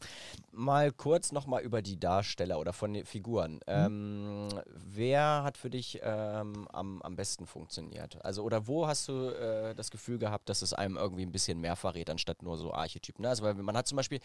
Mal 0.53 0.93
kurz 0.93 1.33
nochmal 1.33 1.63
über 1.63 1.83
die 1.83 1.99
Darsteller 1.99 2.59
oder 2.59 2.73
von 2.73 2.95
den 2.95 3.05
Figuren. 3.05 3.55
Mhm. 3.55 3.61
Ähm, 3.67 4.49
wer 4.69 5.43
hat 5.43 5.59
für 5.59 5.69
dich 5.69 6.01
ähm, 6.03 6.69
am, 6.69 7.03
am 7.03 7.17
besten 7.17 7.47
funktioniert? 7.47 8.25
Also, 8.25 8.43
oder 8.43 8.67
wo 8.67 8.87
hast 8.87 9.09
du 9.09 9.31
äh, 9.31 9.75
das 9.75 9.91
Gefühl 9.91 10.19
gehabt, 10.19 10.49
dass 10.49 10.63
es 10.63 10.73
einem 10.73 10.97
irgendwie 10.97 11.27
ein 11.27 11.33
bisschen 11.33 11.61
mehr 11.61 11.77
verrät, 11.77 12.09
anstatt 12.09 12.43
nur 12.43 12.57
so 12.57 12.73
Archetypen? 12.73 13.23
Ne? 13.23 13.29
Also, 13.29 13.43
weil 13.43 13.55
man 13.55 13.77
hat 13.77 13.89
zum 13.89 13.97
Beispiel, 13.97 14.21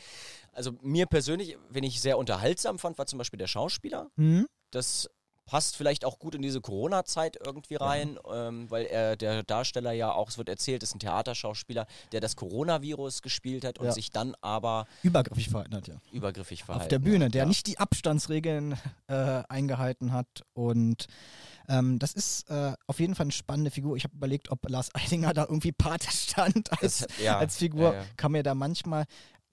also 0.54 0.72
mir 0.82 1.08
persönlich, 1.08 1.58
wenn 1.70 1.84
ich 1.84 2.00
sehr 2.00 2.18
unterhaltsam 2.18 2.78
fand, 2.78 2.98
war 2.98 3.08
zum 3.08 3.18
Beispiel 3.18 3.40
der 3.40 3.48
Schauspieler. 3.48 4.12
Mhm. 4.16 4.48
Das 4.70 5.10
passt 5.46 5.76
vielleicht 5.76 6.06
auch 6.06 6.20
gut 6.20 6.36
in 6.36 6.42
diese 6.42 6.62
Corona-Zeit 6.62 7.38
irgendwie 7.44 7.76
rein, 7.76 8.18
ja. 8.26 8.48
ähm, 8.48 8.70
weil 8.70 8.86
er 8.86 9.16
der 9.18 9.44
Darsteller 9.44 9.92
ja 9.92 10.12
auch, 10.12 10.30
es 10.30 10.38
wird 10.38 10.50
erzählt, 10.50 10.84
ist 10.84 10.96
ein 10.96 11.00
Theaterschauspieler, 11.00 11.88
der 12.12 12.22
das 12.22 12.36
Coronavirus 12.36 13.22
gespielt 13.22 13.66
hat 13.66 13.80
und 13.80 13.88
ja. 13.88 13.92
sich 13.92 14.12
dann 14.12 14.36
aber 14.42 14.86
übergriffig 15.04 15.50
verhalten 15.50 15.76
hat, 15.76 15.88
ja. 15.88 15.96
Übergriffig 16.12 16.64
verhalten. 16.64 16.84
Auf 16.84 16.90
der 16.90 17.00
Bühne, 17.00 17.26
hat, 17.26 17.34
der 17.34 17.44
ja. 17.44 17.48
nicht 17.48 17.68
die 17.68 17.80
Abstandsregeln 17.80 18.78
äh, 19.08 19.44
eingehalten 19.50 20.14
hat 20.14 20.44
und 20.54 21.08
ähm, 21.68 22.00
das 22.00 22.14
ist 22.14 22.50
äh, 22.50 22.74
auf 22.88 23.00
jeden 23.00 23.16
Fall 23.16 23.26
eine 23.26 23.32
spannende 23.32 23.72
Figur. 23.72 23.96
Ich 23.96 24.04
habe 24.04 24.16
überlegt, 24.16 24.52
ob 24.52 24.68
Lars 24.70 24.90
Eidinger 24.94 25.34
da 25.34 25.44
irgendwie 25.44 25.72
Pate 25.78 26.12
stand 26.12 26.72
als, 26.82 27.00
das, 27.00 27.28
als 27.28 27.58
Figur. 27.58 27.96
Kann 28.18 28.34
mir 28.34 28.44
da 28.44 28.56
manchmal 28.56 29.06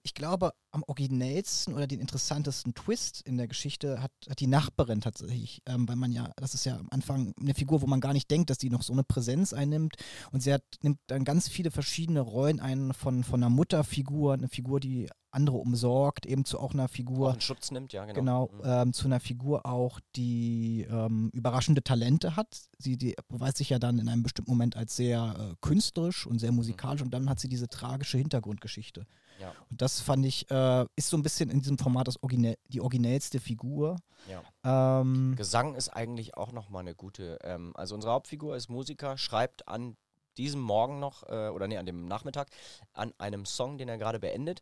ich 0.03 0.13
glaube, 0.13 0.53
am 0.71 0.83
originellsten 0.83 1.73
oder 1.73 1.87
den 1.87 1.99
interessantesten 1.99 2.73
Twist 2.73 3.21
in 3.21 3.37
der 3.37 3.47
Geschichte 3.47 4.01
hat, 4.01 4.11
hat 4.29 4.39
die 4.39 4.47
Nachbarin 4.47 5.01
tatsächlich, 5.01 5.61
ähm, 5.65 5.87
weil 5.87 5.95
man 5.95 6.11
ja, 6.11 6.31
das 6.37 6.53
ist 6.53 6.65
ja 6.65 6.77
am 6.77 6.87
Anfang 6.91 7.33
eine 7.39 7.53
Figur, 7.53 7.81
wo 7.81 7.87
man 7.87 7.99
gar 7.99 8.13
nicht 8.13 8.31
denkt, 8.31 8.49
dass 8.49 8.57
die 8.57 8.69
noch 8.69 8.83
so 8.83 8.93
eine 8.93 9.03
Präsenz 9.03 9.53
einnimmt. 9.53 9.95
Und 10.31 10.41
sie 10.41 10.53
hat, 10.53 10.63
nimmt 10.81 10.99
dann 11.07 11.25
ganz 11.25 11.49
viele 11.49 11.71
verschiedene 11.71 12.21
Rollen 12.21 12.59
ein, 12.59 12.93
von, 12.93 13.23
von 13.23 13.43
einer 13.43 13.49
Mutterfigur, 13.49 14.33
eine 14.33 14.47
Figur, 14.47 14.79
die 14.79 15.09
andere 15.31 15.57
umsorgt, 15.57 16.25
eben 16.25 16.45
zu 16.45 16.59
auch 16.59 16.73
einer 16.73 16.87
Figur. 16.87 17.29
Auch 17.29 17.33
einen 17.33 17.41
Schutz 17.41 17.71
nimmt, 17.71 17.93
ja, 17.93 18.05
genau. 18.05 18.47
Genau, 18.47 18.49
mhm. 18.53 18.61
ähm, 18.63 18.93
zu 18.93 19.05
einer 19.05 19.19
Figur 19.19 19.65
auch, 19.65 19.99
die 20.15 20.87
ähm, 20.89 21.29
überraschende 21.33 21.83
Talente 21.83 22.35
hat. 22.35 22.47
Sie 22.77 22.97
die 22.97 23.15
beweist 23.27 23.57
sich 23.57 23.69
ja 23.69 23.79
dann 23.79 23.99
in 23.99 24.09
einem 24.09 24.23
bestimmten 24.23 24.51
Moment 24.51 24.75
als 24.75 24.95
sehr 24.95 25.35
äh, 25.37 25.55
künstlerisch 25.61 26.25
und 26.25 26.39
sehr 26.39 26.51
musikalisch 26.51 27.01
mhm. 27.01 27.07
und 27.07 27.13
dann 27.13 27.29
hat 27.29 27.39
sie 27.39 27.49
diese 27.49 27.69
tragische 27.69 28.17
Hintergrundgeschichte. 28.17 29.05
Ja. 29.39 29.53
Und 29.69 29.81
das 29.81 30.01
fand 30.01 30.25
ich, 30.25 30.49
äh, 30.51 30.85
ist 30.95 31.09
so 31.09 31.17
ein 31.17 31.23
bisschen 31.23 31.49
in 31.49 31.61
diesem 31.61 31.77
Format 31.77 32.07
das 32.07 32.21
Originell, 32.21 32.57
die 32.67 32.81
originellste 32.81 33.39
Figur. 33.39 33.97
Ja. 34.27 35.01
Ähm, 35.01 35.35
Gesang 35.37 35.75
ist 35.75 35.89
eigentlich 35.89 36.35
auch 36.35 36.51
nochmal 36.51 36.81
eine 36.81 36.95
gute, 36.95 37.39
ähm, 37.43 37.71
also 37.75 37.95
unsere 37.95 38.13
Hauptfigur 38.13 38.55
ist 38.55 38.69
Musiker, 38.69 39.17
schreibt 39.17 39.67
an 39.67 39.95
diesem 40.37 40.61
Morgen 40.61 40.99
noch, 40.99 41.23
äh, 41.23 41.49
oder 41.49 41.67
nee, 41.67 41.77
an 41.77 41.85
dem 41.85 42.05
Nachmittag, 42.05 42.49
an 42.93 43.13
einem 43.17 43.45
Song, 43.45 43.77
den 43.77 43.89
er 43.89 43.97
gerade 43.97 44.19
beendet, 44.19 44.61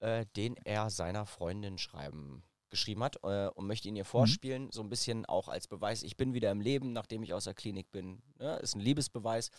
äh, 0.00 0.26
den 0.36 0.56
er 0.64 0.90
seiner 0.90 1.26
Freundin 1.26 1.78
schreiben 1.78 2.42
geschrieben 2.70 3.02
hat 3.02 3.18
äh, 3.24 3.48
und 3.48 3.66
möchte 3.66 3.88
ihn 3.88 3.96
ihr 3.96 4.04
mhm. 4.04 4.08
vorspielen, 4.08 4.64
mhm. 4.64 4.72
so 4.72 4.80
ein 4.82 4.88
bisschen 4.88 5.26
auch 5.26 5.48
als 5.48 5.66
Beweis, 5.66 6.02
ich 6.02 6.16
bin 6.16 6.32
wieder 6.32 6.50
im 6.50 6.60
Leben, 6.60 6.92
nachdem 6.92 7.22
ich 7.22 7.34
aus 7.34 7.44
der 7.44 7.54
Klinik 7.54 7.90
bin. 7.90 8.22
Ne? 8.38 8.56
Ist 8.58 8.76
ein 8.76 8.80
Liebesbeweis. 8.80 9.50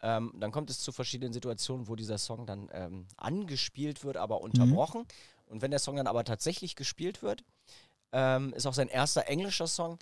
Ähm, 0.00 0.32
dann 0.38 0.52
kommt 0.52 0.70
es 0.70 0.80
zu 0.80 0.92
verschiedenen 0.92 1.32
Situationen, 1.32 1.88
wo 1.88 1.96
dieser 1.96 2.18
Song 2.18 2.46
dann 2.46 2.68
ähm, 2.72 3.06
angespielt 3.16 4.04
wird, 4.04 4.16
aber 4.16 4.40
unterbrochen. 4.40 5.02
Mhm. 5.02 5.52
Und 5.52 5.62
wenn 5.62 5.70
der 5.70 5.80
Song 5.80 5.96
dann 5.96 6.06
aber 6.06 6.24
tatsächlich 6.24 6.76
gespielt 6.76 7.22
wird, 7.22 7.44
ähm, 8.12 8.52
ist 8.54 8.66
auch 8.66 8.74
sein 8.74 8.88
erster 8.88 9.28
englischer 9.28 9.66
Song, 9.66 9.98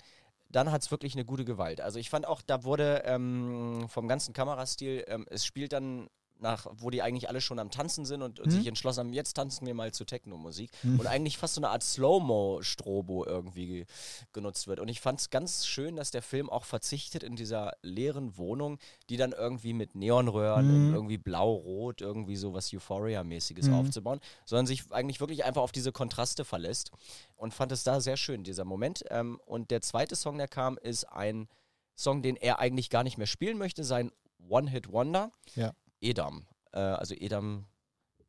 dann 0.49 0.71
hat 0.71 0.81
es 0.81 0.91
wirklich 0.91 1.13
eine 1.13 1.25
gute 1.25 1.45
Gewalt. 1.45 1.81
Also 1.81 1.99
ich 1.99 2.09
fand 2.09 2.27
auch, 2.27 2.41
da 2.41 2.63
wurde 2.63 3.03
ähm, 3.05 3.85
vom 3.89 4.07
ganzen 4.07 4.33
Kamerastil, 4.33 5.05
ähm, 5.07 5.25
es 5.29 5.45
spielt 5.45 5.73
dann 5.73 6.09
nach, 6.41 6.67
wo 6.71 6.89
die 6.89 7.01
eigentlich 7.01 7.29
alle 7.29 7.41
schon 7.41 7.59
am 7.59 7.71
Tanzen 7.71 8.05
sind 8.05 8.21
und, 8.21 8.39
und 8.39 8.47
mhm. 8.47 8.51
sich 8.51 8.67
entschlossen 8.67 9.01
haben, 9.01 9.13
jetzt 9.13 9.33
tanzen 9.33 9.65
wir 9.65 9.73
mal 9.73 9.93
zu 9.93 10.05
Techno-Musik. 10.05 10.71
Mhm. 10.83 10.99
Und 10.99 11.07
eigentlich 11.07 11.37
fast 11.37 11.55
so 11.55 11.61
eine 11.61 11.69
Art 11.69 11.83
Slow-Mo-Strobo 11.83 13.25
irgendwie 13.25 13.85
genutzt 14.33 14.67
wird. 14.67 14.79
Und 14.79 14.87
ich 14.87 15.01
fand 15.01 15.19
es 15.19 15.29
ganz 15.29 15.65
schön, 15.65 15.95
dass 15.95 16.11
der 16.11 16.21
Film 16.21 16.49
auch 16.49 16.65
verzichtet 16.65 17.23
in 17.23 17.35
dieser 17.35 17.73
leeren 17.81 18.37
Wohnung, 18.37 18.79
die 19.09 19.17
dann 19.17 19.31
irgendwie 19.31 19.73
mit 19.73 19.95
Neonröhren 19.95 20.89
mhm. 20.89 20.93
irgendwie 20.93 21.17
blau-rot 21.17 22.01
irgendwie 22.01 22.35
so 22.35 22.53
was 22.53 22.73
Euphoria-mäßiges 22.73 23.67
mhm. 23.67 23.75
aufzubauen, 23.75 24.19
sondern 24.45 24.65
sich 24.65 24.91
eigentlich 24.91 25.19
wirklich 25.19 25.45
einfach 25.45 25.61
auf 25.61 25.71
diese 25.71 25.91
Kontraste 25.91 26.45
verlässt. 26.45 26.91
Und 27.35 27.53
fand 27.53 27.71
es 27.71 27.83
da 27.83 28.01
sehr 28.01 28.17
schön, 28.17 28.43
dieser 28.43 28.65
Moment. 28.65 29.03
Ähm, 29.09 29.39
und 29.45 29.71
der 29.71 29.81
zweite 29.81 30.15
Song, 30.15 30.37
der 30.37 30.47
kam, 30.47 30.77
ist 30.77 31.05
ein 31.05 31.47
Song, 31.95 32.21
den 32.21 32.35
er 32.35 32.59
eigentlich 32.59 32.89
gar 32.89 33.03
nicht 33.03 33.17
mehr 33.17 33.27
spielen 33.27 33.57
möchte, 33.57 33.83
sein 33.83 34.11
One-Hit-Wonder. 34.47 35.31
Ja. 35.55 35.73
Edam. 36.01 36.45
Äh, 36.73 36.79
also 36.79 37.15
Edam 37.15 37.65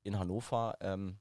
in 0.02 0.18
Hannover, 0.18 0.76
ähm, 0.80 1.16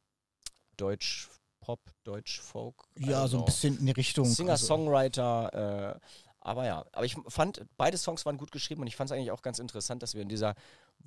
Deutsch 0.78 1.30
Pop, 1.60 1.80
Deutsch 2.04 2.42
Folk. 2.42 2.76
Ja, 2.98 3.28
so 3.28 3.40
ein 3.40 3.46
bisschen 3.46 3.78
in 3.80 3.86
die 3.86 3.92
Richtung. 3.92 4.26
Singer-Songwriter. 4.26 5.54
Also. 5.54 5.98
Äh, 5.98 6.00
aber 6.44 6.66
ja, 6.66 6.86
aber 6.92 7.06
ich 7.06 7.16
fand, 7.28 7.64
beide 7.78 7.98
Songs 7.98 8.26
waren 8.26 8.38
gut 8.38 8.52
geschrieben 8.52 8.82
und 8.82 8.88
ich 8.88 8.96
fand 8.96 9.12
es 9.12 9.16
eigentlich 9.16 9.32
auch 9.32 9.44
ganz 9.44 9.60
interessant, 9.60 10.02
dass 10.02 10.16
wir 10.16 10.24
in 10.24 10.30
dieser 10.30 10.56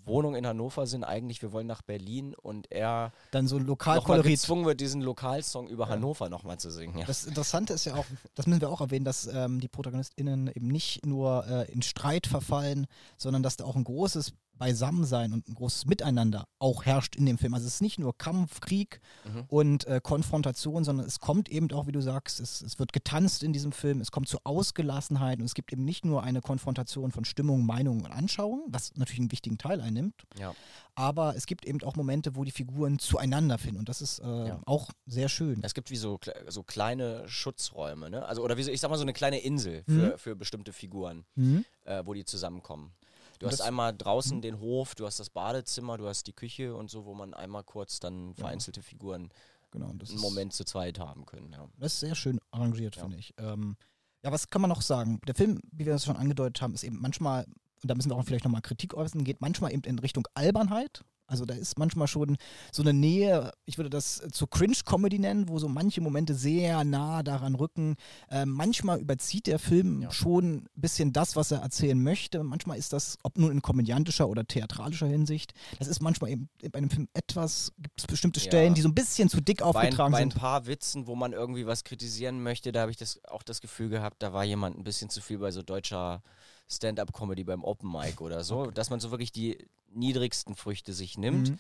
Wohnung 0.05 0.37
in 0.37 0.47
Hannover 0.47 0.87
sind, 0.87 1.03
eigentlich, 1.03 1.43
wir 1.43 1.53
wollen 1.53 1.67
nach 1.67 1.83
Berlin 1.83 2.35
und 2.35 2.71
er 2.71 3.13
Dann 3.33 3.49
so 3.49 3.59
Lokalkolorit. 3.59 4.31
gezwungen 4.33 4.65
wird, 4.65 4.81
diesen 4.81 5.01
Lokalsong 5.01 5.69
über 5.69 5.89
Hannover 5.89 6.29
nochmal 6.29 6.59
zu 6.59 6.71
singen. 6.71 6.99
Ja. 6.99 7.07
Das 7.07 7.25
Interessante 7.25 7.73
ist 7.73 7.85
ja 7.85 7.95
auch, 7.95 8.05
das 8.35 8.47
müssen 8.47 8.61
wir 8.61 8.71
auch 8.71 8.81
erwähnen, 8.81 9.05
dass 9.05 9.27
ähm, 9.27 9.61
die 9.61 9.69
ProtagonistInnen 9.69 10.49
eben 10.49 10.69
nicht 10.69 11.05
nur 11.05 11.47
äh, 11.49 11.73
in 11.73 11.83
Streit 11.83 12.27
verfallen, 12.29 12.87
sondern 13.17 13.43
dass 13.43 13.57
da 13.57 13.65
auch 13.65 13.77
ein 13.77 13.85
großes 13.85 14.35
Beisammensein 14.57 15.33
und 15.33 15.49
ein 15.49 15.55
großes 15.55 15.87
Miteinander 15.87 16.47
auch 16.59 16.85
herrscht 16.85 17.17
in 17.17 17.27
dem 17.27 17.39
Film. 17.39 17.55
Also 17.55 17.67
es 17.67 17.75
ist 17.75 17.81
nicht 17.83 17.99
nur 17.99 18.17
Kampf, 18.17 18.61
Krieg 18.61 19.01
Mhm. 19.25 19.45
und 19.49 19.87
äh, 19.87 20.01
Konfrontation, 20.03 20.85
sondern 20.85 21.07
es 21.07 21.19
kommt 21.21 21.49
eben 21.49 21.71
auch, 21.73 21.87
wie 21.87 21.93
du 21.93 22.01
sagst, 22.01 22.41
es, 22.41 22.61
es 22.63 22.79
wird 22.79 22.93
getanzt 22.93 23.43
in 23.43 23.53
diesem 23.53 23.73
Film, 23.73 24.01
es 24.01 24.11
kommt 24.11 24.29
zu 24.29 24.39
Ausgelassenheit 24.45 25.39
und 25.39 25.45
es 25.45 25.55
gibt 25.55 25.73
eben 25.73 25.85
nicht 25.85 26.05
nur 26.05 26.23
eine 26.23 26.41
Konfrontation 26.41 27.11
von 27.13 27.25
Stimmung, 27.25 27.65
Meinung 27.67 28.01
und 28.05 28.11
Anschauung, 28.13 28.65
was 28.69 28.95
natürlich 28.97 29.21
einen 29.21 29.33
wichtigen 29.33 29.59
Teil 29.59 29.81
einnimmt, 29.81 30.23
Ja. 30.39 30.55
aber 30.95 31.37
es 31.37 31.47
gibt 31.47 31.65
eben 31.65 31.83
auch 31.83 31.97
Momente, 31.97 32.37
wo 32.37 32.45
die 32.45 32.51
Figuren 32.51 32.99
zueinander 32.99 33.59
finden 33.59 33.79
und 33.79 33.89
das 33.89 34.01
ist 34.03 34.19
äh, 34.21 34.49
Ja. 34.49 34.61
auch 34.67 34.91
sehr 35.07 35.29
schön. 35.29 35.61
Es 35.63 35.75
gibt 35.75 35.91
wie 35.91 35.97
so, 35.97 36.19
so 36.49 36.63
kleine 36.63 37.29
Schutzräume, 37.29 38.11
ne? 38.11 38.25
Also, 38.25 38.43
oder 38.43 38.57
wie 38.57 38.63
so, 38.63 38.71
ich 38.71 38.81
sag 38.81 38.91
mal 38.91 38.97
so 38.97 39.03
eine 39.03 39.13
kleine 39.13 39.39
Insel 39.41 39.83
für, 39.87 40.13
Mhm. 40.13 40.19
für 40.19 40.37
bestimmte 40.37 40.73
Figuren, 40.73 41.25
Mhm. 41.35 41.65
äh, 41.85 42.03
wo 42.05 42.15
die 42.15 42.25
zusammenkommen. 42.25 42.93
Du 43.39 43.47
hast 43.47 43.61
einmal 43.61 43.95
draußen 43.97 44.41
den 44.43 44.61
Hof, 44.61 44.95
du 44.95 45.07
hast 45.07 45.21
das 45.21 45.31
Badezimmer, 45.31 45.97
du 45.99 46.07
hast 46.07 46.27
die 46.27 46.33
Küche 46.33 46.75
und 46.75 46.91
so, 46.91 47.05
wo 47.05 47.15
man 47.15 47.35
einmal 47.35 47.65
kurz 47.65 48.01
dann 48.01 48.35
vereinzelte 48.35 48.83
Figuren 48.83 49.31
Genau, 49.71 49.89
einen 49.89 50.21
Moment 50.21 50.53
zu 50.53 50.65
zweit 50.65 51.01
haben 51.01 51.27
können. 51.27 51.51
Ja. 51.53 51.69
Das 51.79 51.95
ist 51.95 52.01
sehr 52.01 52.15
schön 52.15 52.39
arrangiert, 52.53 52.95
Ja. 52.95 53.03
finde 53.03 53.17
ich. 53.17 53.35
Ähm, 53.39 53.77
ja, 54.23 54.31
was 54.31 54.49
kann 54.49 54.61
man 54.63 54.69
noch 54.71 54.83
sagen? 54.83 55.21
Der 55.27 55.35
Film, 55.35 55.61
wie 55.73 55.85
wir 55.85 55.93
das 55.93 56.05
schon 56.05 56.17
angedeutet 56.17 56.63
haben, 56.63 56.75
ist 56.75 56.85
eben 56.85 57.01
manchmal, 57.01 57.45
und 57.83 57.91
da 57.91 57.95
müssen 57.97 58.09
wir 58.11 58.17
auch 58.17 58.25
vielleicht 58.25 58.45
nochmal 58.45 58.63
Kritik 58.63 58.95
äußern, 58.95 59.25
geht 59.25 59.41
manchmal 59.41 59.73
eben 59.73 59.83
in 59.83 59.99
Richtung 59.99 60.29
Albernheit. 60.35 61.05
Also 61.27 61.45
da 61.47 61.55
ist 61.55 61.79
manchmal 61.79 62.07
schon 62.07 62.37
so 62.71 62.83
eine 62.83 62.93
Nähe, 62.93 63.51
ich 63.65 63.79
würde 63.79 63.89
das 63.91 64.23
zu 64.33 64.47
Cringe-Comedy 64.47 65.19
nennen, 65.19 65.49
wo 65.49 65.59
so 65.59 65.69
manche 65.69 66.01
Momente 66.01 66.35
sehr 66.35 66.85
nah 66.85 67.23
daran 67.23 67.55
rücken. 67.55 67.97
Ähm, 68.31 68.51
manchmal 68.51 69.01
überzieht 69.01 69.47
der 69.47 69.59
Film 69.59 70.03
Ja. 70.03 70.11
schon 70.11 70.45
ein 70.57 70.67
bisschen 70.75 71.13
das, 71.13 71.35
was 71.35 71.51
er 71.51 71.61
erzählen 71.61 72.01
möchte. 72.03 72.43
Manchmal 72.43 72.77
ist 72.79 72.93
das, 72.93 73.19
ob 73.23 73.39
nun 73.39 73.51
in 73.53 73.63
komödiantischer 73.63 74.29
oder 74.29 74.45
theatralischer 74.47 75.07
Hinsicht, 75.07 75.55
das 75.79 75.89
ist 75.89 76.01
manchmal 76.01 76.31
eben 76.31 76.49
bei 76.71 76.79
einem 76.79 76.91
Film 76.91 77.09
etwas, 77.15 77.73
gibt 77.79 77.99
es 78.01 78.07
bestimmte 78.07 78.41
Ja. 78.41 78.47
Stellen, 78.47 78.75
die 78.75 78.83
so 78.83 78.89
ein 78.89 78.95
bisschen 78.95 79.29
zu 79.31 79.41
dick 79.41 79.59
Bei, 79.61 79.65
ein, 79.65 79.69
aufgetragen 79.77 80.13
bei 80.13 80.19
ein 80.19 80.31
sind. 80.31 80.39
paar 80.41 80.67
Witzen, 80.67 81.07
wo 81.07 81.15
man 81.17 81.33
irgendwie 81.33 81.67
was 81.67 81.85
kritisieren 81.85 82.43
möchte, 82.43 82.71
da 82.71 82.83
habe 82.83 82.91
ich 82.91 82.97
das, 82.99 83.21
auch 83.25 83.43
das 83.43 83.61
Gefühl 83.63 83.89
gehabt, 83.89 84.23
da 84.23 84.33
war 84.35 84.45
jemand 84.45 84.77
ein 84.79 84.85
bisschen 84.85 85.09
zu 85.09 85.23
viel 85.23 85.39
bei 85.39 85.51
so 85.51 85.63
deutscher 85.63 86.23
Stand-up-Comedy 86.69 87.45
beim 87.45 87.63
Open 87.65 87.91
Mic 87.91 88.21
oder 88.21 88.43
so, 88.43 88.71
dass 88.71 88.91
man 88.91 89.01
so 89.01 89.11
wirklich 89.11 89.33
die 89.33 89.59
niedrigsten 89.95 90.55
Früchte 90.57 90.93
sich 90.93 91.17
nimmt. 91.19 91.51
Mhm. 91.51 91.59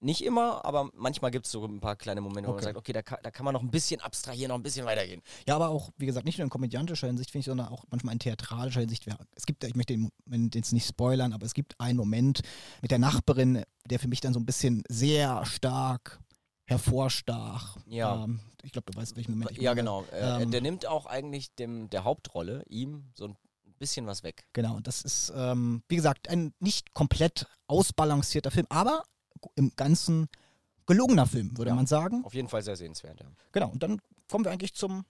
Nicht 0.00 0.22
immer, 0.22 0.64
aber 0.64 0.90
manchmal 0.94 1.32
gibt 1.32 1.46
es 1.46 1.50
so 1.52 1.64
ein 1.64 1.80
paar 1.80 1.96
kleine 1.96 2.20
Momente, 2.20 2.46
wo 2.46 2.52
man 2.52 2.58
Okay. 2.58 2.66
sagt, 2.66 2.76
okay, 2.76 2.92
da 2.92 3.02
kann, 3.02 3.18
da 3.20 3.32
kann 3.32 3.44
man 3.44 3.52
noch 3.52 3.62
ein 3.62 3.70
bisschen 3.72 4.00
abstrahieren, 4.00 4.50
noch 4.50 4.54
ein 4.54 4.62
bisschen 4.62 4.86
weitergehen. 4.86 5.22
Ja, 5.48 5.56
aber 5.56 5.70
auch, 5.70 5.90
wie 5.96 6.06
gesagt, 6.06 6.24
nicht 6.24 6.38
nur 6.38 6.44
in 6.44 6.50
komödiantischer 6.50 7.08
Hinsicht, 7.08 7.32
finde 7.32 7.40
ich, 7.40 7.46
sondern 7.46 7.66
auch 7.66 7.82
manchmal 7.90 8.12
in 8.12 8.20
theatralischer 8.20 8.78
Hinsicht. 8.78 9.08
Es 9.34 9.44
gibt, 9.44 9.64
ich 9.64 9.74
möchte 9.74 9.94
den 9.94 10.08
Moment 10.24 10.54
jetzt 10.54 10.72
nicht 10.72 10.86
spoilern, 10.86 11.32
aber 11.32 11.44
es 11.46 11.52
gibt 11.52 11.74
einen 11.80 11.96
Moment 11.98 12.42
mit 12.80 12.92
der 12.92 13.00
Nachbarin, 13.00 13.64
der 13.86 13.98
für 13.98 14.06
mich 14.06 14.20
dann 14.20 14.32
so 14.32 14.38
ein 14.38 14.46
bisschen 14.46 14.84
sehr 14.88 15.44
stark 15.46 16.20
hervorstach. 16.68 17.76
Ja. 17.86 18.22
Ähm, 18.24 18.38
ich 18.62 18.70
glaube, 18.72 18.92
du 18.92 18.98
weißt, 18.98 19.16
welchen 19.16 19.32
Moment 19.32 19.50
ich 19.52 19.58
ja, 19.58 19.70
meine. 19.70 19.80
genau. 19.80 20.04
Äh, 20.12 20.42
Ähm, 20.42 20.50
der 20.52 20.60
nimmt 20.60 20.86
auch 20.86 21.06
eigentlich 21.06 21.52
dem, 21.56 21.90
der 21.90 22.04
Hauptrolle, 22.04 22.62
ihm, 22.68 23.10
so 23.14 23.24
ein 23.24 23.36
bisschen 23.78 24.06
was 24.06 24.22
weg. 24.22 24.44
Genau, 24.52 24.76
und 24.76 24.86
das 24.86 25.02
ist, 25.02 25.32
ähm, 25.34 25.82
wie 25.88 25.96
gesagt, 25.96 26.28
ein 26.28 26.52
nicht 26.60 26.92
komplett 26.94 27.46
ausbalancierter 27.66 28.50
Film, 28.50 28.66
aber 28.70 29.04
im 29.54 29.72
Ganzen 29.76 30.28
gelungener 30.86 31.26
Film, 31.26 31.56
würde 31.56 31.70
Ja. 31.70 31.74
man 31.74 31.86
sagen. 31.86 32.24
Auf 32.24 32.34
jeden 32.34 32.48
Fall 32.48 32.62
sehr 32.62 32.76
sehenswert, 32.76 33.20
ja. 33.20 33.26
Genau, 33.52 33.70
und 33.70 33.82
dann 33.82 34.00
kommen 34.28 34.44
wir 34.44 34.50
eigentlich 34.52 34.74
zum 34.74 35.04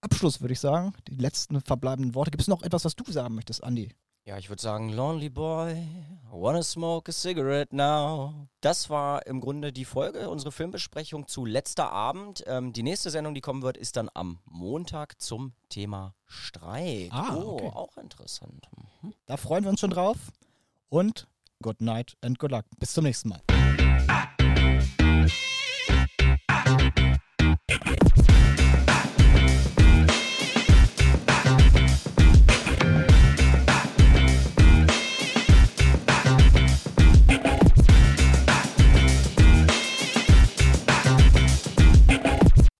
Abschluss, 0.00 0.40
würde 0.40 0.52
ich 0.52 0.60
sagen. 0.60 0.92
Die 1.08 1.16
letzten 1.16 1.60
verbleibenden 1.60 2.14
Worte. 2.14 2.30
Gibt 2.30 2.42
es 2.42 2.48
noch 2.48 2.62
etwas, 2.62 2.84
was 2.84 2.94
du 2.94 3.10
sagen 3.10 3.34
möchtest, 3.34 3.62
Andi? 3.64 3.90
Ja, 4.26 4.38
ich 4.38 4.48
würde 4.48 4.62
sagen, 4.62 4.88
Lonely 4.88 5.28
Boy, 5.28 5.72
I 5.72 6.30
wanna 6.30 6.62
smoke 6.62 7.10
a 7.10 7.12
cigarette 7.12 7.76
now. 7.76 8.48
Das 8.62 8.88
war 8.88 9.26
im 9.26 9.38
Grunde 9.38 9.70
die 9.70 9.84
Folge, 9.84 10.30
unsere 10.30 10.50
Filmbesprechung 10.50 11.28
zu 11.28 11.44
letzter 11.44 11.92
Abend. 11.92 12.42
Ähm, 12.46 12.72
die 12.72 12.82
nächste 12.82 13.10
Sendung, 13.10 13.34
die 13.34 13.42
kommen 13.42 13.60
wird, 13.60 13.76
ist 13.76 13.96
dann 13.96 14.08
am 14.14 14.38
Montag 14.46 15.20
zum 15.20 15.52
Thema 15.68 16.14
Streik. 16.24 17.12
Ah, 17.12 17.36
oh, 17.36 17.52
okay. 17.52 17.70
auch 17.74 17.96
interessant. 17.98 18.66
Mhm. 19.02 19.12
Da 19.26 19.36
freuen 19.36 19.64
wir 19.64 19.70
uns 19.70 19.80
schon 19.80 19.90
drauf. 19.90 20.16
Und 20.88 21.28
good 21.60 21.82
night 21.82 22.16
and 22.22 22.38
good 22.38 22.50
luck. 22.50 22.64
Bis 22.78 22.94
zum 22.94 23.04
nächsten 23.04 23.28
Mal. 23.28 23.42